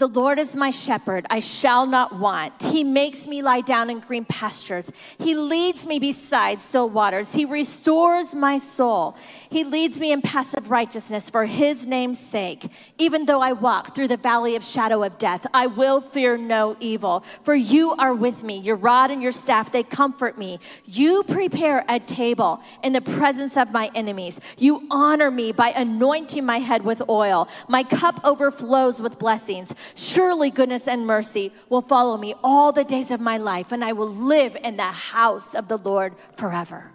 [0.00, 2.62] The Lord is my shepherd, I shall not want.
[2.62, 4.90] He makes me lie down in green pastures.
[5.18, 7.34] He leads me beside still waters.
[7.34, 9.14] He restores my soul.
[9.50, 12.66] He leads me in passive righteousness for his name's sake.
[12.96, 16.78] Even though I walk through the valley of shadow of death, I will fear no
[16.80, 17.22] evil.
[17.42, 18.56] For you are with me.
[18.56, 20.60] Your rod and your staff, they comfort me.
[20.86, 24.40] You prepare a table in the presence of my enemies.
[24.56, 27.50] You honor me by anointing my head with oil.
[27.68, 29.74] My cup overflows with blessings.
[29.94, 33.92] Surely goodness and mercy will follow me all the days of my life, and I
[33.92, 36.92] will live in the house of the Lord forever.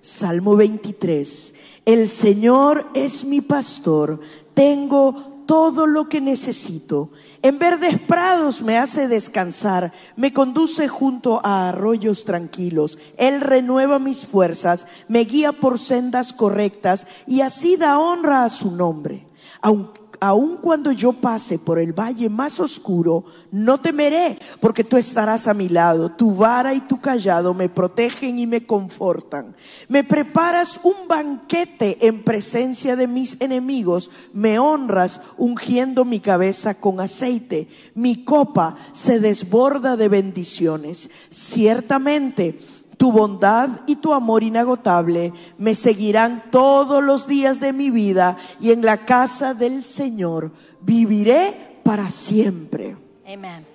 [0.00, 1.52] Salmo 23.
[1.84, 4.20] El Señor es mi pastor.
[4.54, 7.10] Tengo todo lo que necesito.
[7.42, 9.92] En verdes prados me hace descansar.
[10.16, 12.98] Me conduce junto a arroyos tranquilos.
[13.16, 14.86] Él renueva mis fuerzas.
[15.08, 19.26] Me guía por sendas correctas y así da honra a su nombre.
[19.60, 19.90] Aun,
[20.22, 25.52] aun cuando yo pase por el valle más oscuro, no temeré, porque tú estarás a
[25.52, 26.12] mi lado.
[26.12, 29.56] Tu vara y tu callado me protegen y me confortan.
[29.88, 34.12] Me preparas un banquete en presencia de mis enemigos.
[34.32, 37.66] Me honras ungiendo mi cabeza con aceite.
[37.96, 41.10] Mi copa se desborda de bendiciones.
[41.30, 42.60] Ciertamente,
[43.02, 48.70] tu bondad y tu amor inagotable me seguirán todos los días de mi vida y
[48.70, 52.96] en la casa del Señor viviré para siempre.
[53.26, 53.66] Amen.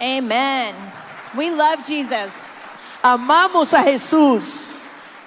[0.00, 0.74] Amen.
[1.36, 2.32] We love Jesus.
[3.02, 4.70] Amamos a Jesús.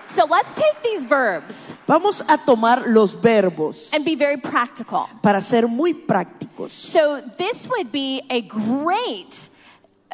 [0.08, 5.06] So let's take these verbs Vamos a tomar los verbos and be very practical.
[5.22, 6.72] para ser muy prácticos.
[6.72, 9.52] So this would be a great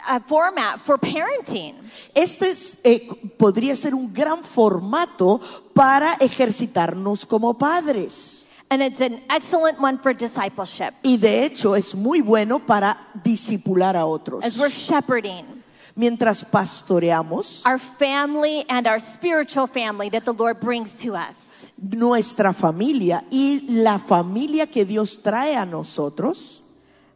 [0.09, 1.75] uh, format for parenting.
[2.15, 5.39] Este es, eh, podría ser un gran formato
[5.73, 8.45] para ejercitarnos como padres.
[8.69, 13.97] And it's an excellent one for discipleship Y de hecho es muy bueno para disipular
[13.97, 14.45] a otros.
[14.45, 15.43] as we're shepherding
[15.93, 21.67] Mientras pastoreamos our family and our spiritual family that the Lord brings to us.
[21.77, 26.63] nuestra familia y la familia que Dios trae a nosotros,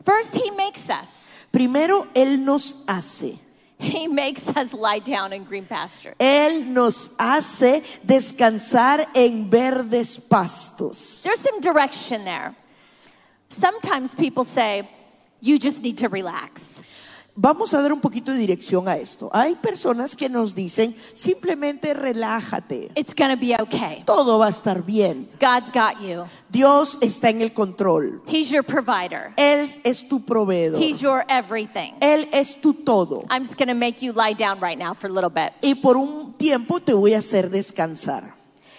[0.04, 1.25] First, He makes us.
[1.56, 3.40] Primero Él nos hace.
[3.78, 6.14] He makes us lie down in green pasture.
[6.20, 11.22] Él nos hace descansar en verdes pastos.
[11.24, 12.56] There's some direction there.
[13.50, 14.90] Sometimes people say,
[15.40, 16.75] you just need to relax.
[17.38, 19.30] Vamos a dar un poquito de dirección a esto.
[19.34, 24.04] Hay personas que nos dicen, simplemente relájate, It's to be okay.
[24.06, 25.28] todo va a estar bien.
[25.38, 26.24] God's got you.
[26.50, 28.22] Dios está en el control.
[28.26, 29.34] He's your provider.
[29.36, 30.82] Él es tu proveedor.
[30.82, 31.96] He's your everything.
[32.00, 33.26] Él es tu todo.
[33.30, 35.52] I'm just to make you lie down right now for a little bit.
[35.62, 38.34] Y por un tiempo te voy a hacer descansar.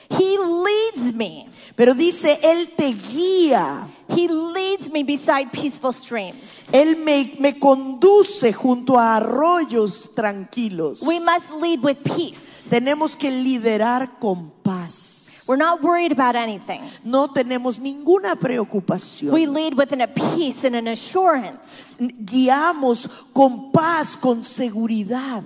[0.08, 1.48] He leads me.
[1.76, 3.88] Pero dice, Él te guía.
[4.08, 6.72] He leads me beside peaceful streams.
[6.72, 11.02] Él me, me conduce junto a arroyos tranquilos.
[11.02, 12.70] We must lead with peace.
[12.70, 15.42] Tenemos que liderar con paz.
[15.46, 16.80] We're not worried about anything.
[17.04, 19.32] No tenemos ninguna preocupación.
[19.32, 21.60] We lead with an, a peace and an assurance.
[21.98, 25.44] Guiamos con paz, con seguridad.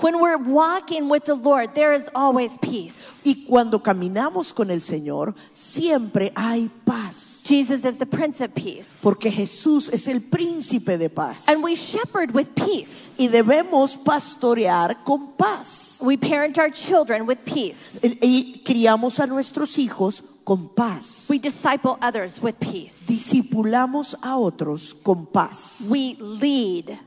[0.00, 2.96] When we're walking with the Lord, there is always peace.
[3.22, 7.42] Y cuando caminamos con el Señor, siempre hay paz.
[7.44, 9.00] Jesus is the Prince of Peace.
[9.02, 11.46] Porque Jesús es el príncipe de paz.
[11.48, 12.90] And we shepherd with peace.
[13.18, 15.98] Y debemos pastorear con paz.
[16.00, 18.00] We parent our children with peace.
[18.02, 21.26] Y criamos a nuestros hijos con paz.
[21.28, 23.04] We disciple others with peace.
[23.06, 25.82] Discipulamos a otros con paz.
[25.90, 26.98] We lead.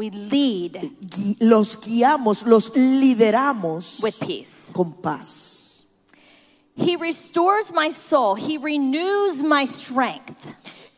[0.00, 4.72] We lead Gui- Los guiamos, los lideramos with peace.
[4.72, 5.82] con paz.
[6.74, 8.34] He restores my soul.
[8.34, 10.40] He renews my strength.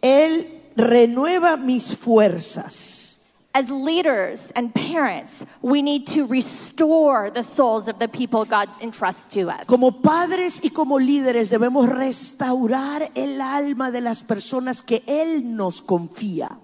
[0.00, 3.16] Él renueva mis fuerzas.
[3.52, 9.26] As leaders and parents, we need to restore the souls of the people God entrusts
[9.34, 9.66] to us.
[9.66, 15.82] Como padres y como líderes debemos restaurar el alma de las personas que Él nos
[15.82, 16.56] confía.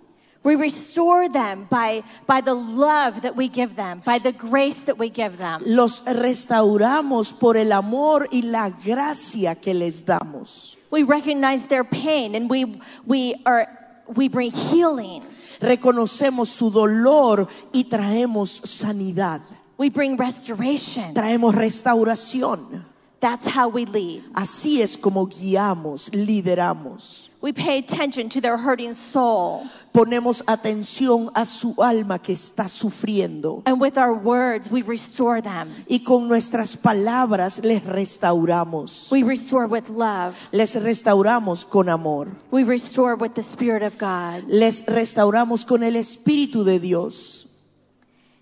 [0.49, 4.97] We restore them by, by the love that we give them, by the grace that
[4.97, 5.61] we give them.
[5.67, 10.77] Los restauramos por el amor y la gracia que les damos.
[10.91, 13.69] We recognize their pain and we, we, are,
[14.17, 15.23] we bring healing.
[15.61, 19.43] Reconocemos su dolor y traemos sanidad.
[19.77, 21.13] We bring restoration.
[21.13, 22.87] Traemos restauración.
[23.21, 24.23] That's how we lead.
[24.35, 27.29] Así es como guiamos, lideramos.
[27.41, 29.69] We pay attention to their hurting soul.
[29.93, 33.63] Ponemos atención a su alma que está sufriendo.
[33.67, 35.85] And with our words, we restore them.
[35.89, 39.11] Y con nuestras palabras les restauramos.
[39.11, 40.37] We restore with love.
[40.53, 42.29] Les restauramos con amor.
[42.53, 44.45] We restore with the Spirit of God.
[44.49, 47.49] Les restauramos con el Espíritu de Dios.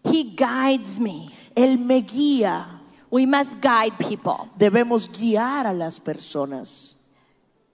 [0.05, 1.31] He guides me.
[1.55, 2.76] Él me guía.
[3.17, 4.51] We must guide people.
[4.59, 6.95] Debemos guiar a las personas.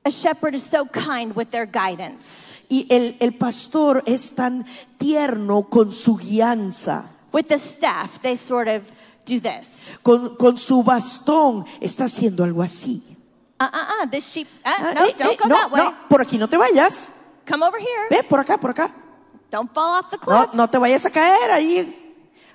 [0.05, 2.55] A shepherd is so kind with their guidance.
[2.71, 4.65] Y el, el pastor es tan
[4.99, 7.07] tierno con su guianza.
[7.33, 8.89] With the staff, they sort of
[9.25, 9.97] do this.
[10.05, 13.03] Con, con su bastón está haciendo algo así.
[13.59, 15.83] Uh uh uh, this sheep, uh, Ah, no, eh, don't eh, go no, that way.
[15.83, 16.95] no, por aquí no te vayas.
[17.49, 18.07] Come over here.
[18.11, 18.93] Ve, por acá, por acá.
[19.51, 20.55] Don't fall off the No, cliff.
[20.55, 22.02] no te vayas a caer ahí.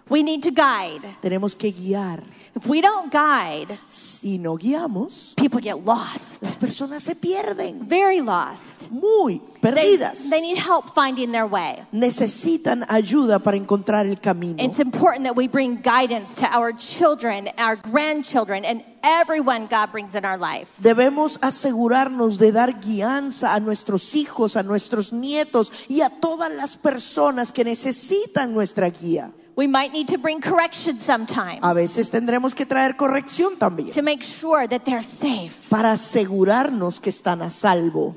[0.10, 1.02] We need to guide.
[1.22, 2.24] Tenemos que guiar.
[2.56, 6.42] If we don't guide, Si no guiamos, people get lost.
[6.42, 7.88] las personas se pierden.
[7.88, 8.90] Very lost.
[8.90, 10.30] Muy They, perdidas.
[10.30, 11.84] they need help finding their way.
[11.92, 14.64] Necesitan ayuda para encontrar el camino.
[14.64, 20.16] It's important that we bring guidance to our children, our grandchildren, and everyone God brings
[20.16, 20.72] in our life.
[20.82, 26.78] Debemos asegurarnos de dar guianza a nuestros hijos, a nuestros nietos y a todas las
[26.78, 29.32] personas que necesitan nuestra guía.
[29.58, 34.04] We might need to bring correction sometimes A veces tendremos que traer corrección también to
[34.04, 35.68] make sure that they're safe.
[35.70, 38.16] para asegurarnos que están a salvo.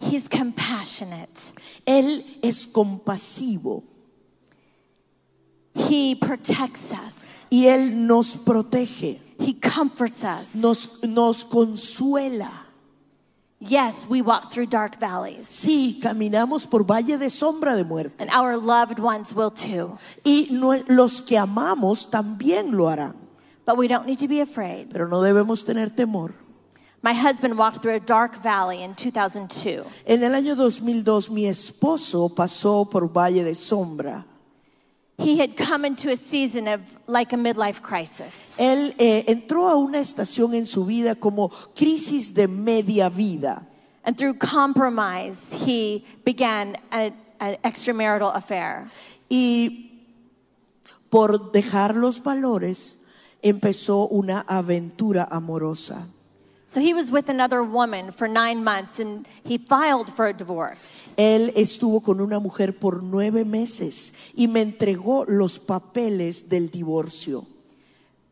[0.00, 1.52] He's compassionate.
[1.86, 3.84] Él es compasivo
[5.74, 7.46] He protects us.
[7.50, 10.54] y Él nos protege, He comforts us.
[10.56, 12.64] nos, nos consuela.
[13.60, 18.30] Yes, we walk through dark valleys, Sí, caminamos por valle de sombra de muerte and
[18.32, 19.98] our loved ones will too.
[20.24, 23.14] y nue- los que amamos también lo harán,
[23.66, 24.90] But we don't need to be afraid.
[24.92, 26.34] pero no debemos tener temor.
[27.02, 29.84] My husband walked through a dark valley in 2002.
[30.06, 34.24] En el año 2002 mi esposo pasó por valle de sombra.
[35.20, 38.54] He had come into a season of like a midlife crisis.
[38.56, 43.66] Él eh, entró a una estación en su vida como crisis de media vida.
[44.04, 48.88] And through compromise, he began a- an extramarital affair.
[49.28, 50.04] Y
[51.10, 52.94] por dejar los valores
[53.42, 56.06] empezó una aventura amorosa.
[56.70, 61.10] So he was with another woman for nine months and he filed for a divorce.
[61.16, 67.46] Él estuvo con una mujer por nueve meses y me entregó los papeles del divorcio.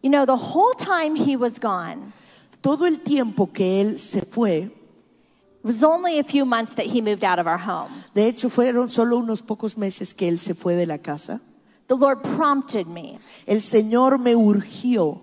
[0.02, 2.12] You know, the whole time he was gone,
[2.60, 7.00] Todo el tiempo que él se fue, it was only a few months that he
[7.00, 7.90] moved out of our home.
[8.14, 11.40] de hecho fueron solo unos pocos meses que él se fue de la casa,
[11.88, 15.20] The Lord prompted me el Señor me urgió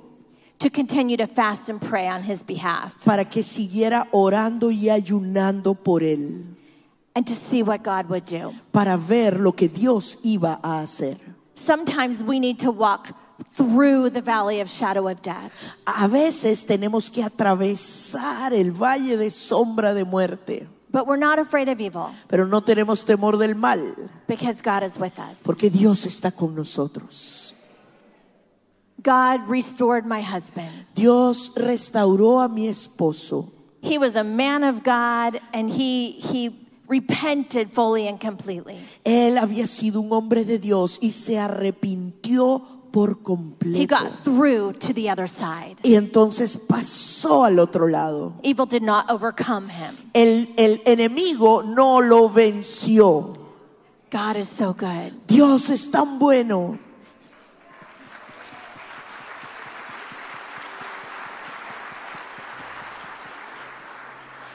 [0.63, 5.75] to continue to fast and pray on his behalf para que siguiera orando y ayunando
[5.75, 6.55] por él,
[7.15, 8.53] and to see what God would do.
[8.71, 11.17] para ver lo que Dios iba a hacer.
[11.55, 13.11] Sometimes we need to walk
[13.51, 15.51] through the valley of shadow of death.
[15.85, 21.69] A veces tenemos que atravesar el valle de sombra de muerte, But we're not afraid
[21.69, 23.95] of evil pero no tenemos temor del mal,
[24.27, 25.39] because God is with us.
[25.43, 27.42] porque Dios está con nosotros.
[29.03, 30.69] God restored my husband.
[30.95, 33.51] Dios restauró a mi esposo.
[33.81, 36.51] He was a man of God and he, he
[36.87, 38.77] repented fully and completely.
[39.05, 42.61] Él había sido un hombre de Dios y se arrepintió
[42.93, 43.87] por He completo.
[43.87, 45.77] got through to the other side.
[45.83, 48.35] Y entonces pasó al otro lado.
[48.43, 49.97] Evil did not overcome him.
[50.13, 53.35] El, el enemigo no lo venció.
[54.11, 55.11] God is so good.
[55.27, 56.77] Dios es tan bueno.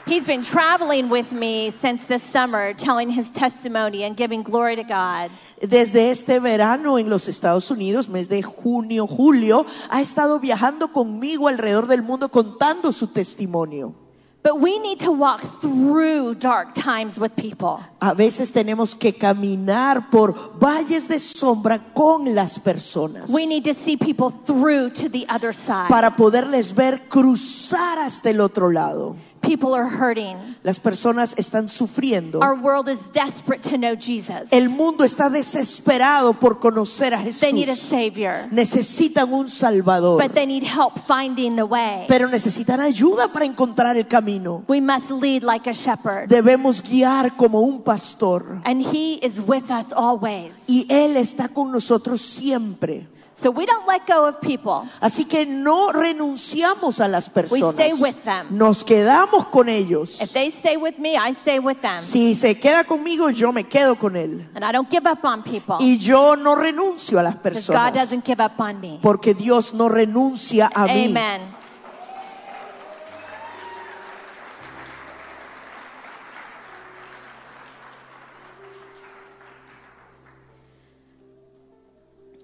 [0.09, 4.83] He's been traveling with me since this summer, telling his testimony and giving glory to
[4.83, 5.29] God.
[5.61, 11.47] Desde este verano en los Estados Unidos, mes de junio, julio, ha estado viajando conmigo
[11.47, 13.93] alrededor del mundo contando su testimonio.
[14.41, 17.85] But we need to walk through dark times with people.
[17.99, 23.73] A veces tenemos que caminar por valles de sombra con las personas We need to
[23.73, 25.89] see people through to the other side.
[25.89, 29.17] para poderles ver cruzar hasta el otro lado.
[29.49, 30.37] People are hurting.
[30.61, 32.39] Las personas están sufriendo.
[32.39, 34.53] Our world is desperate to know Jesus.
[34.53, 37.89] El mundo está desesperado por conocer a They need a Jesús.
[37.89, 42.05] savior, Necesitan un Salvador, but they need help finding the way.
[42.07, 44.63] pero necesitan ayuda para encontrar el camino.
[44.67, 49.71] We must lead like a shepherd, Debemos guiar como un pastor and he is with
[49.71, 50.57] us always.
[50.67, 53.07] y Él está con nosotros siempre.
[53.41, 54.89] So we don't let go of people.
[54.99, 57.73] Así que no renunciamos a las personas.
[57.73, 58.47] stay with them.
[58.57, 60.19] Nos quedamos con ellos.
[60.19, 62.01] If they stay with me, I stay with them.
[62.01, 64.49] Si se queda conmigo, yo me quedo con él.
[64.55, 67.75] And I don't give up on people Y yo no renuncio a las because God
[67.75, 67.93] personas.
[67.93, 68.99] doesn't give up on me.
[69.01, 71.05] Porque Dios no renuncia a mí.
[71.05, 71.58] Amen.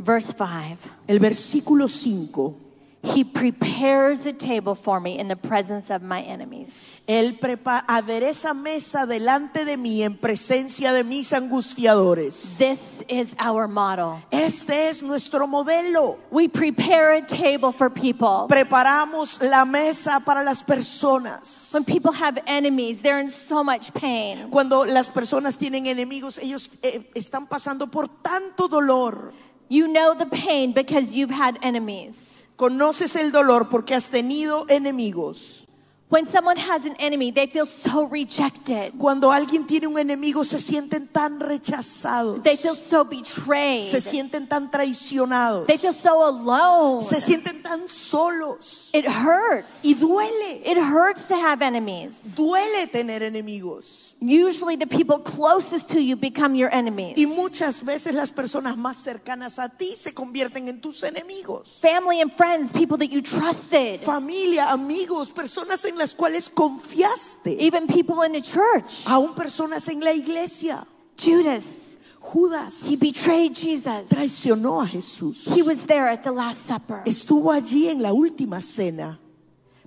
[0.06, 0.78] Verse 5
[1.08, 2.66] El versículo 5.
[3.14, 6.76] He prepares a table for me in the presence of my enemies.
[7.08, 7.40] Él
[7.88, 12.58] adereza mesa delante de mí en presencia de mis angustiadores.
[12.58, 14.24] This is our model.
[14.32, 16.18] Este es nuestro modelo.
[16.32, 18.48] We prepare a table for people.
[18.50, 21.72] Preparamos la mesa para las personas.
[21.72, 24.50] When people have enemies, they're in so much pain.
[24.50, 29.32] Cuando las personas tienen enemigos, ellos eh, están pasando por tanto dolor.
[29.68, 32.44] You know the pain because you've had enemies.
[32.58, 35.66] Conoces el dolor porque has tenido enemigos.
[36.08, 38.94] When someone has an enemy, they feel so rejected.
[39.00, 42.44] Cuando alguien tiene un enemigo, se sienten tan rechazados.
[42.44, 43.90] They feel so betrayed.
[43.90, 45.66] Se sienten tan traicionados.
[45.66, 47.04] They feel so alone.
[47.04, 48.92] Se sienten tan solos.
[48.94, 49.84] It hurts.
[49.84, 50.62] Y duele.
[50.64, 52.14] It hurts to have enemies.
[52.36, 54.15] Duele tener enemigos.
[54.22, 57.18] Usually, the people closest to you become your enemies.
[57.18, 61.80] Y muchas veces las personas más cercanas a ti se convierten en tus enemigos.
[61.82, 67.58] Family and friends, people that you trusted, Familia, amigos, personas en las cuales confiaste.
[67.60, 69.06] even people in the church.
[69.06, 70.88] Aún personas en la iglesia.
[71.18, 74.10] Judas, Judas he betrayed Jesus.
[74.10, 75.46] traicionó a Jesús.
[75.54, 77.04] He was there at the Last Supper.
[77.06, 79.20] Estuvo allí en la última cena.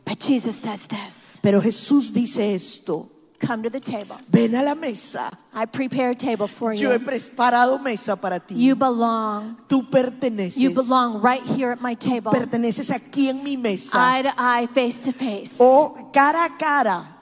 [0.04, 3.10] But Jesus says this Pero Jesús dice esto.
[3.38, 4.16] Come to the table.
[4.28, 5.30] Ven a la mesa.
[5.54, 7.04] I prepare a table for Yo he you.
[7.04, 8.54] preparado mesa para ti.
[8.56, 9.56] You belong.
[9.68, 10.56] Tú perteneces.
[10.56, 12.32] You belong right here at my table.
[12.32, 13.96] Perteneces aquí en mi mesa.
[13.96, 15.54] Eye to eye, face to face.
[15.60, 17.14] O cara a cara.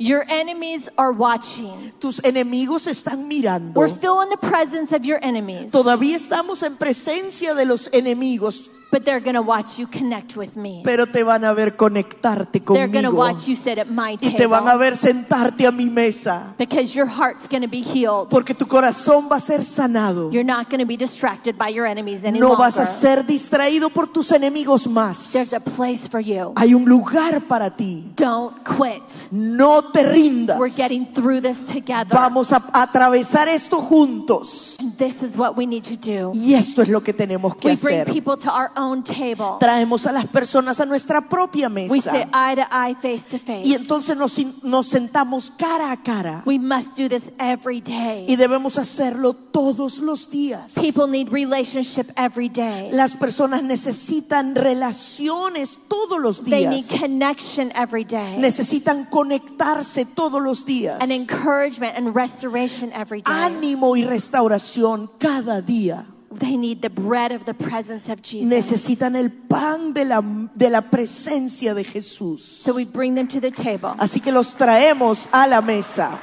[0.00, 1.92] Your enemies are watching.
[2.00, 3.74] Tus enemigos están mirando.
[3.74, 8.70] We're still in the presence of your enemies, Todavía estamos en presencia de los enemigos,
[8.90, 10.82] but they're to watch you connect with me.
[10.84, 13.16] pero te van a ver conectarte They're going to conmigo.
[13.16, 16.54] watch you sit at my Y te van a table ver sentarte a mi mesa.
[16.58, 18.28] because your heart's to be healed.
[18.30, 20.30] Porque tu corazón va a ser sanado.
[20.32, 24.06] You're not to be distracted by your enemies any No vas a ser distraído por
[24.08, 25.30] tus enemigos más.
[25.32, 26.52] There's a place for you.
[26.56, 28.12] Hay un lugar para ti.
[28.16, 29.02] Don't quit.
[29.30, 30.58] No te rindas.
[30.58, 32.12] We're getting through this together.
[32.12, 34.76] Vamos a atravesar esto juntos.
[34.80, 36.32] And this is what we need to do.
[36.34, 38.12] Y esto es lo que tenemos que We bring hacer.
[38.12, 39.58] people to our own table.
[39.60, 42.28] Traemos a las personas a nuestra propia We sit mesa.
[42.32, 43.74] eye to eye, face to Y face.
[43.74, 46.42] entonces nos, nos sentamos cara a cara.
[46.46, 47.80] We must do this every Y
[48.26, 48.36] day.
[48.36, 50.72] debemos hacerlo todos los días.
[50.74, 52.90] People need relationship every day.
[52.92, 57.00] Las personas necesitan relaciones todos los They need días.
[57.00, 58.38] connection every day.
[58.38, 60.98] Necesitan conectarse todos los días.
[61.00, 63.32] And encouragement and restoration every day.
[63.32, 66.06] Ánimo y restauración cada día.
[66.32, 68.52] They need the bread of the presence of Jesus.
[68.52, 70.20] Necesitan el pan de la,
[70.56, 72.38] de la presencia de Jesús.
[72.38, 73.96] So we bring them to the table.
[73.98, 76.18] Así que los traemos a la mesa.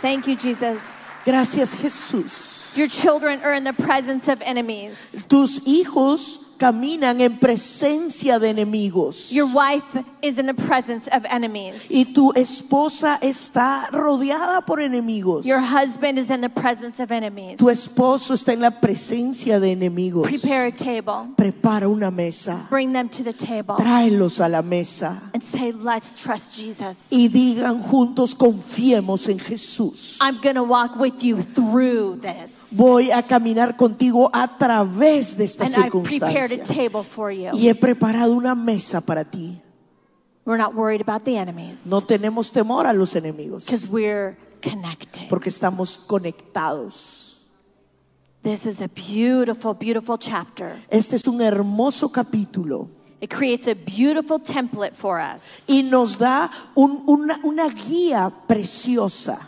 [0.00, 0.82] Thank you, Jesus.
[1.24, 2.76] Gracias Jesús.
[2.76, 5.24] Your children are in the presence of enemies.
[5.28, 9.30] Tus hijos caminan en presencia de enemigos.
[9.30, 11.84] Your wife is in the presence of enemies.
[11.90, 15.44] Y tu esposa está rodeada por enemigos.
[15.44, 17.58] Your husband is in the presence of enemies.
[17.58, 20.26] Tu esposo está en la presencia de enemigos.
[20.26, 21.34] Prepare a table.
[21.36, 22.66] Prepara una mesa.
[22.70, 23.76] Bring them to the table.
[23.76, 25.30] Tráelos a la mesa.
[25.32, 26.98] And say, let's trust Jesus.
[27.10, 30.18] Y digan juntos, confiemos en Jesús.
[30.20, 32.68] I'm going to walk with you through this.
[32.70, 35.90] Voy a caminar contigo a través de esta And I've
[36.48, 37.50] prepared a table for you.
[37.54, 39.60] Y he preparado una mesa para ti.
[40.46, 45.28] We're not worried about the enemies No tenemos temor a los enemigos because we're connected.
[45.30, 47.36] porque estamos conectados.
[48.42, 50.76] This is a beautiful, beautiful chapter.
[50.90, 52.88] Este es un hermoso capítulo.
[53.22, 55.44] It creates a beautiful template for us.
[55.66, 59.38] y nos da un- una, una guía preciosa.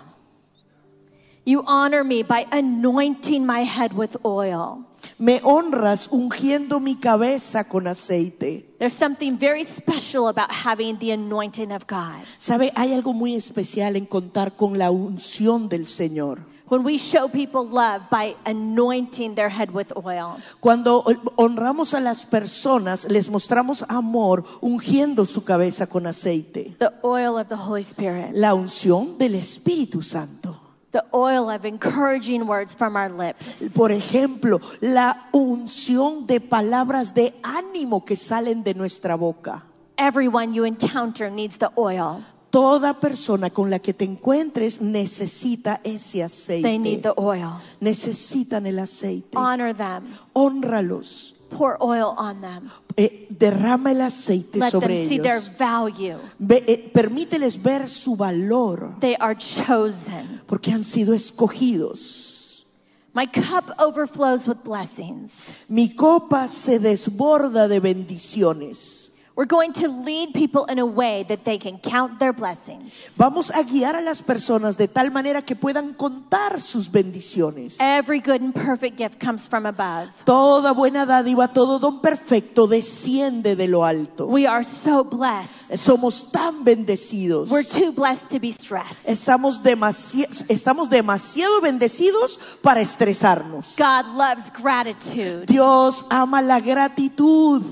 [1.45, 4.87] You honor me by anointing my head with oil.
[5.19, 8.67] Me honras ungiendo mi cabeza con aceite.
[8.79, 12.23] There's something very special about having the anointing of God.
[12.39, 12.71] ¿Sabe?
[12.75, 16.41] Hay algo muy especial en contar con la unción del Señor.
[16.69, 21.05] When we show people love by anointing their head with oil, Cuando
[21.37, 26.75] honramos a las personas, les mostramos amor ungiendo su cabeza con aceite.
[26.79, 30.61] the oil of the Holy Spirit, La unción del Espíritu Santo.
[30.93, 37.35] The oil of encouraging words from our lips, Por ejemplo, la unción de palabras de
[37.43, 39.63] ánimo que salen de nuestra boca.
[39.99, 42.23] everyone you encounter needs the oil.
[42.51, 46.27] Toda persona con la que te encuentres necesita ese
[46.63, 47.03] They need aceite.
[47.03, 47.61] the oil.
[47.81, 49.37] Necesitan el aceite.
[49.37, 51.35] Honor them, Honralos.
[51.51, 55.59] pour oil on them, Eh, derrama el aceite let sobre them see their ellos.
[55.59, 56.17] value.
[56.39, 60.41] Ve- eh, permíteles ver su valor They are chosen.
[60.47, 62.67] porque han sido escogidos.
[63.13, 65.55] My cup overflows with blessings.
[65.69, 69.06] Mi copa se desborda de bendiciones.
[69.37, 72.91] We're going to lead people in a way that they can count their blessings.
[73.19, 77.77] Vamos a guiar a las personas de tal manera que puedan contar sus bendiciones.
[77.79, 80.09] Every good and perfect gift comes from above.
[80.25, 84.25] Toda buena dádiva, todo don perfecto desciende de lo alto.
[84.27, 85.77] We are so blessed.
[85.77, 87.51] Somos tan bendecidos.
[87.51, 89.07] We're too blessed to be stressed.
[89.07, 93.75] Estamos, demasi- estamos demasiado bendecidos para estresarnos.
[93.77, 95.45] God loves gratitude.
[95.45, 97.63] Dios ama la gratitud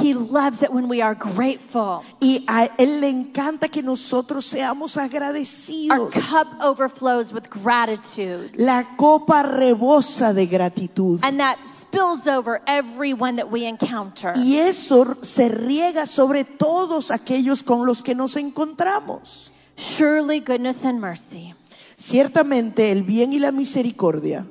[0.00, 2.02] He loves it when we are grateful.
[2.20, 6.12] y a Él le encanta que nosotros seamos Our agradecidos.
[6.12, 8.50] cup overflows with gratitude.
[8.56, 11.20] La copa rebosa de gratitud.
[11.22, 14.32] And that spills over everyone that we encounter.
[14.36, 19.50] Y eso se riega sobre todos aquellos con los que nos encontramos.
[19.76, 21.54] Surely goodness and mercy.
[21.98, 24.46] Ciertamente el bien y la misericordia.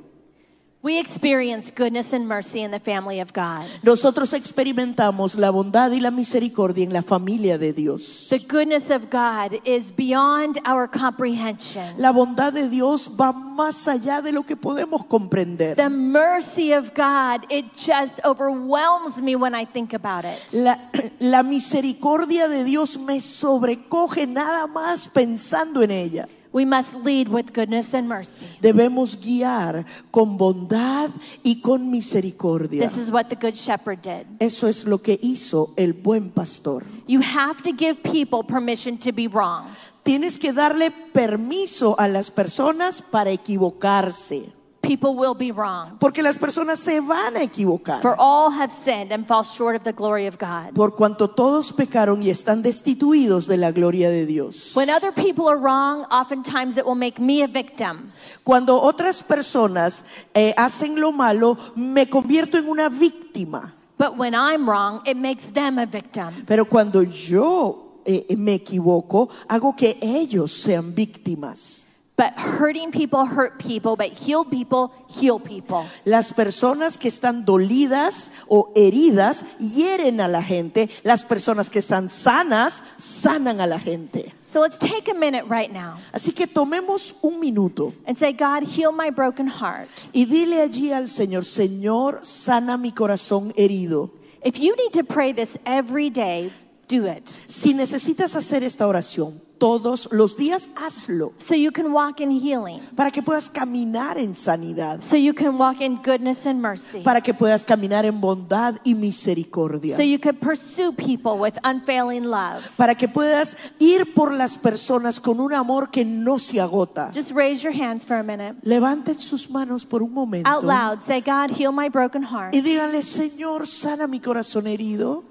[0.84, 3.68] We experience goodness and mercy in the family of God.
[3.84, 8.30] Nosotros experimentamos la bondad y la misericordia en la familia de Dios.
[8.32, 12.00] The goodness of God is beyond our comprehension.
[12.00, 15.76] La bondad de Dios va más allá de lo que podemos comprender.
[15.76, 20.52] The mercy of God, it just overwhelms me when I think about it.
[20.52, 20.80] La,
[21.20, 26.28] la misericordia de Dios me sobrecoge nada más pensando en ella.
[26.54, 28.46] We must lead with goodness and mercy.
[28.62, 31.12] Debemos guiar con bondad
[31.44, 32.82] y con misericordia.
[32.82, 34.26] This is what the Good Shepherd did.
[34.40, 36.84] Eso es lo que hizo el buen pastor.
[37.08, 39.68] You have to give people permission to be wrong.
[40.04, 44.52] Tienes que darle permiso a las personas para equivocarse,
[44.82, 45.98] People will be wrong.
[46.00, 48.02] porque las personas se van a equivocar.
[48.02, 50.74] For all have sinned and fall short of the glory of God.
[50.74, 54.76] Por cuanto todos pecaron y están destituidos de la gloria de Dios.
[54.76, 58.12] When other people are wrong, oftentimes it will make me a victim.
[58.44, 60.04] Cuando otras personas
[60.34, 63.74] eh, hacen lo malo, me convierto en una víctima.
[63.98, 66.44] But when I'm wrong, it makes them a victim.
[66.48, 71.86] Pero cuando yo eh, me equivoco, hago que ellos sean víctimas.
[72.22, 75.88] But hurting people hurt people, but healed people heal people.
[76.06, 80.88] Las personas que están dolidas o heridas hieren a la gente.
[81.04, 84.34] Las personas que están sanas sanan a la gente.
[84.38, 88.66] So let's take a minute right now Así que tomemos un minuto and say, God,
[88.66, 89.90] heal my broken heart.
[90.14, 94.12] y dile allí al Señor, Señor, sana mi corazón herido.
[94.44, 96.52] If you need to pray this every day,
[96.92, 97.24] do it.
[97.48, 102.80] Si necesitas hacer esta oración todos los días, hazlo So you can walk in healing.
[102.96, 107.02] para que puedas caminar en sanidad, So you can walk in goodness and mercy.
[107.04, 109.96] para que puedas caminar en bondad y misericordia.
[109.96, 112.64] So you can pursue people with unfailing love.
[112.76, 117.12] para que puedas ir por las personas con un amor que no se agota.
[117.14, 118.56] Just raise your hands for a minute.
[118.64, 122.56] Levanten sus manos por un momento Out loud, say, God, heal my broken heart.
[122.56, 125.24] y díganle, Señor, sana mi corazón herido,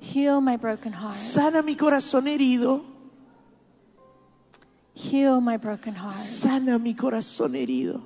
[0.00, 1.14] Heal my broken heart.
[1.16, 2.82] sana mi corazón herido,
[4.94, 6.16] Heal my broken heart.
[6.16, 8.00] sana mi corazón herido,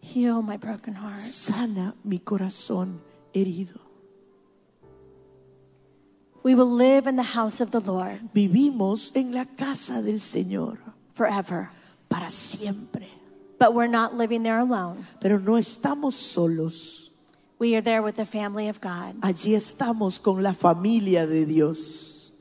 [0.00, 1.18] Heal my broken heart.
[1.18, 3.00] sana mi corazón
[3.34, 3.78] herido.
[6.44, 10.78] We will live in the house of the Lord Vivimos en la casa del Señor
[11.14, 11.70] forever.
[12.08, 13.08] para siempre,
[13.58, 15.06] But we're not living there alone.
[15.20, 17.01] pero no estamos solos.
[17.62, 19.20] We are there with the family of God.
[19.20, 22.32] Allí estamos con la familia de Dios.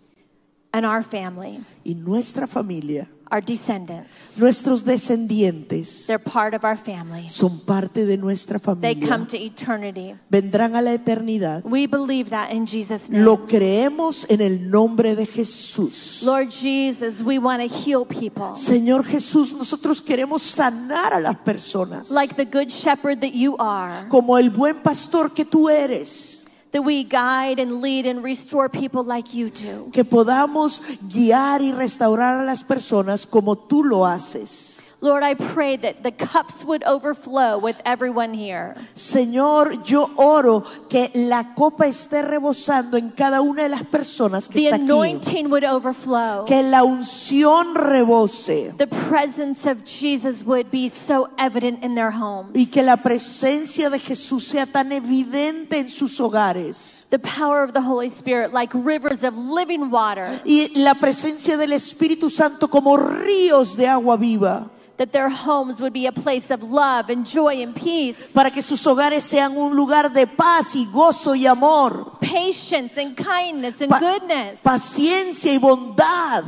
[0.73, 4.37] And our family, y nuestra familia our descendants.
[4.37, 7.29] Nuestros descendientes They're part of our family.
[7.29, 8.65] son parte de nuestra They
[8.95, 9.07] familia.
[9.07, 10.15] come to eternity.
[10.29, 11.63] Vendrán a la eternidad.
[11.63, 13.23] We believe that in Jesus' name.
[13.23, 16.21] Lo creemos en el nombre de Jesús.
[16.23, 18.55] Lord Jesus, we want to heal people.
[18.55, 22.09] Señor Jesús, nosotros queremos sanar a las personas.
[22.09, 26.30] Like the good shepherd that you are, como el buen pastor que tú eres.
[26.71, 29.89] That we guide and lead and restore people like you do.
[29.91, 34.80] Que podamos guiar y restaurar a las personas como tú lo haces.
[35.03, 38.75] Lord, I pray that the cups would overflow with everyone here.
[38.95, 44.59] Señor, yo oro que la copa esté rebosando en cada una de las personas que
[44.59, 44.83] The está aquí.
[44.83, 46.45] anointing would overflow.
[46.45, 52.51] Que la unción rebose The presence of Jesus would be so evident in their homes.
[52.53, 57.00] y que la presencia de Jesús sea tan evidente en sus hogares.
[57.11, 60.41] The power of the Holy Spirit like rivers of living water.
[60.45, 64.69] Y la presencia del Espíritu Santo como ríos de agua viva.
[64.97, 68.61] That their homes would be a place of love and joy and peace, Para que
[68.61, 72.17] sus hogares sean un lugar de paz y gozo y amor.
[72.21, 76.43] patience and kindness and Pa- goodness, paciencia y bondad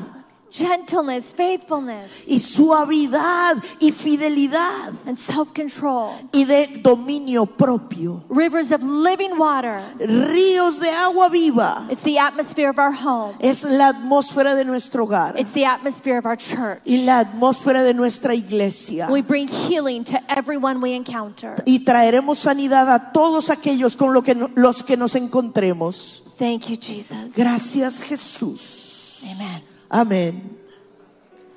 [0.53, 6.11] gentleness, faithfulness, y suavidad y fidelidad and self control.
[6.31, 8.23] y de dominio propio.
[8.29, 9.81] Rivers of living water.
[9.99, 15.05] Ríos de agua viva It's the atmosphere of our home, es la atmósfera de nuestro
[15.05, 16.79] hogar it's the atmosphere of our church.
[16.85, 19.07] y la atmósfera de nuestra iglesia.
[19.09, 21.61] We bring healing to everyone we encounter.
[21.65, 26.21] Y traeremos sanidad a todos aquellos con lo que no- los que nos encontremos.
[26.37, 27.35] Thank you, Jesus.
[27.35, 29.19] Gracias Jesús.
[29.23, 29.72] Amen.
[29.89, 30.57] Amén.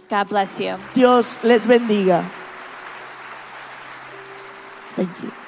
[0.09, 0.77] God bless you.
[0.95, 2.22] Dios les bendiga.
[4.95, 5.45] Thank you.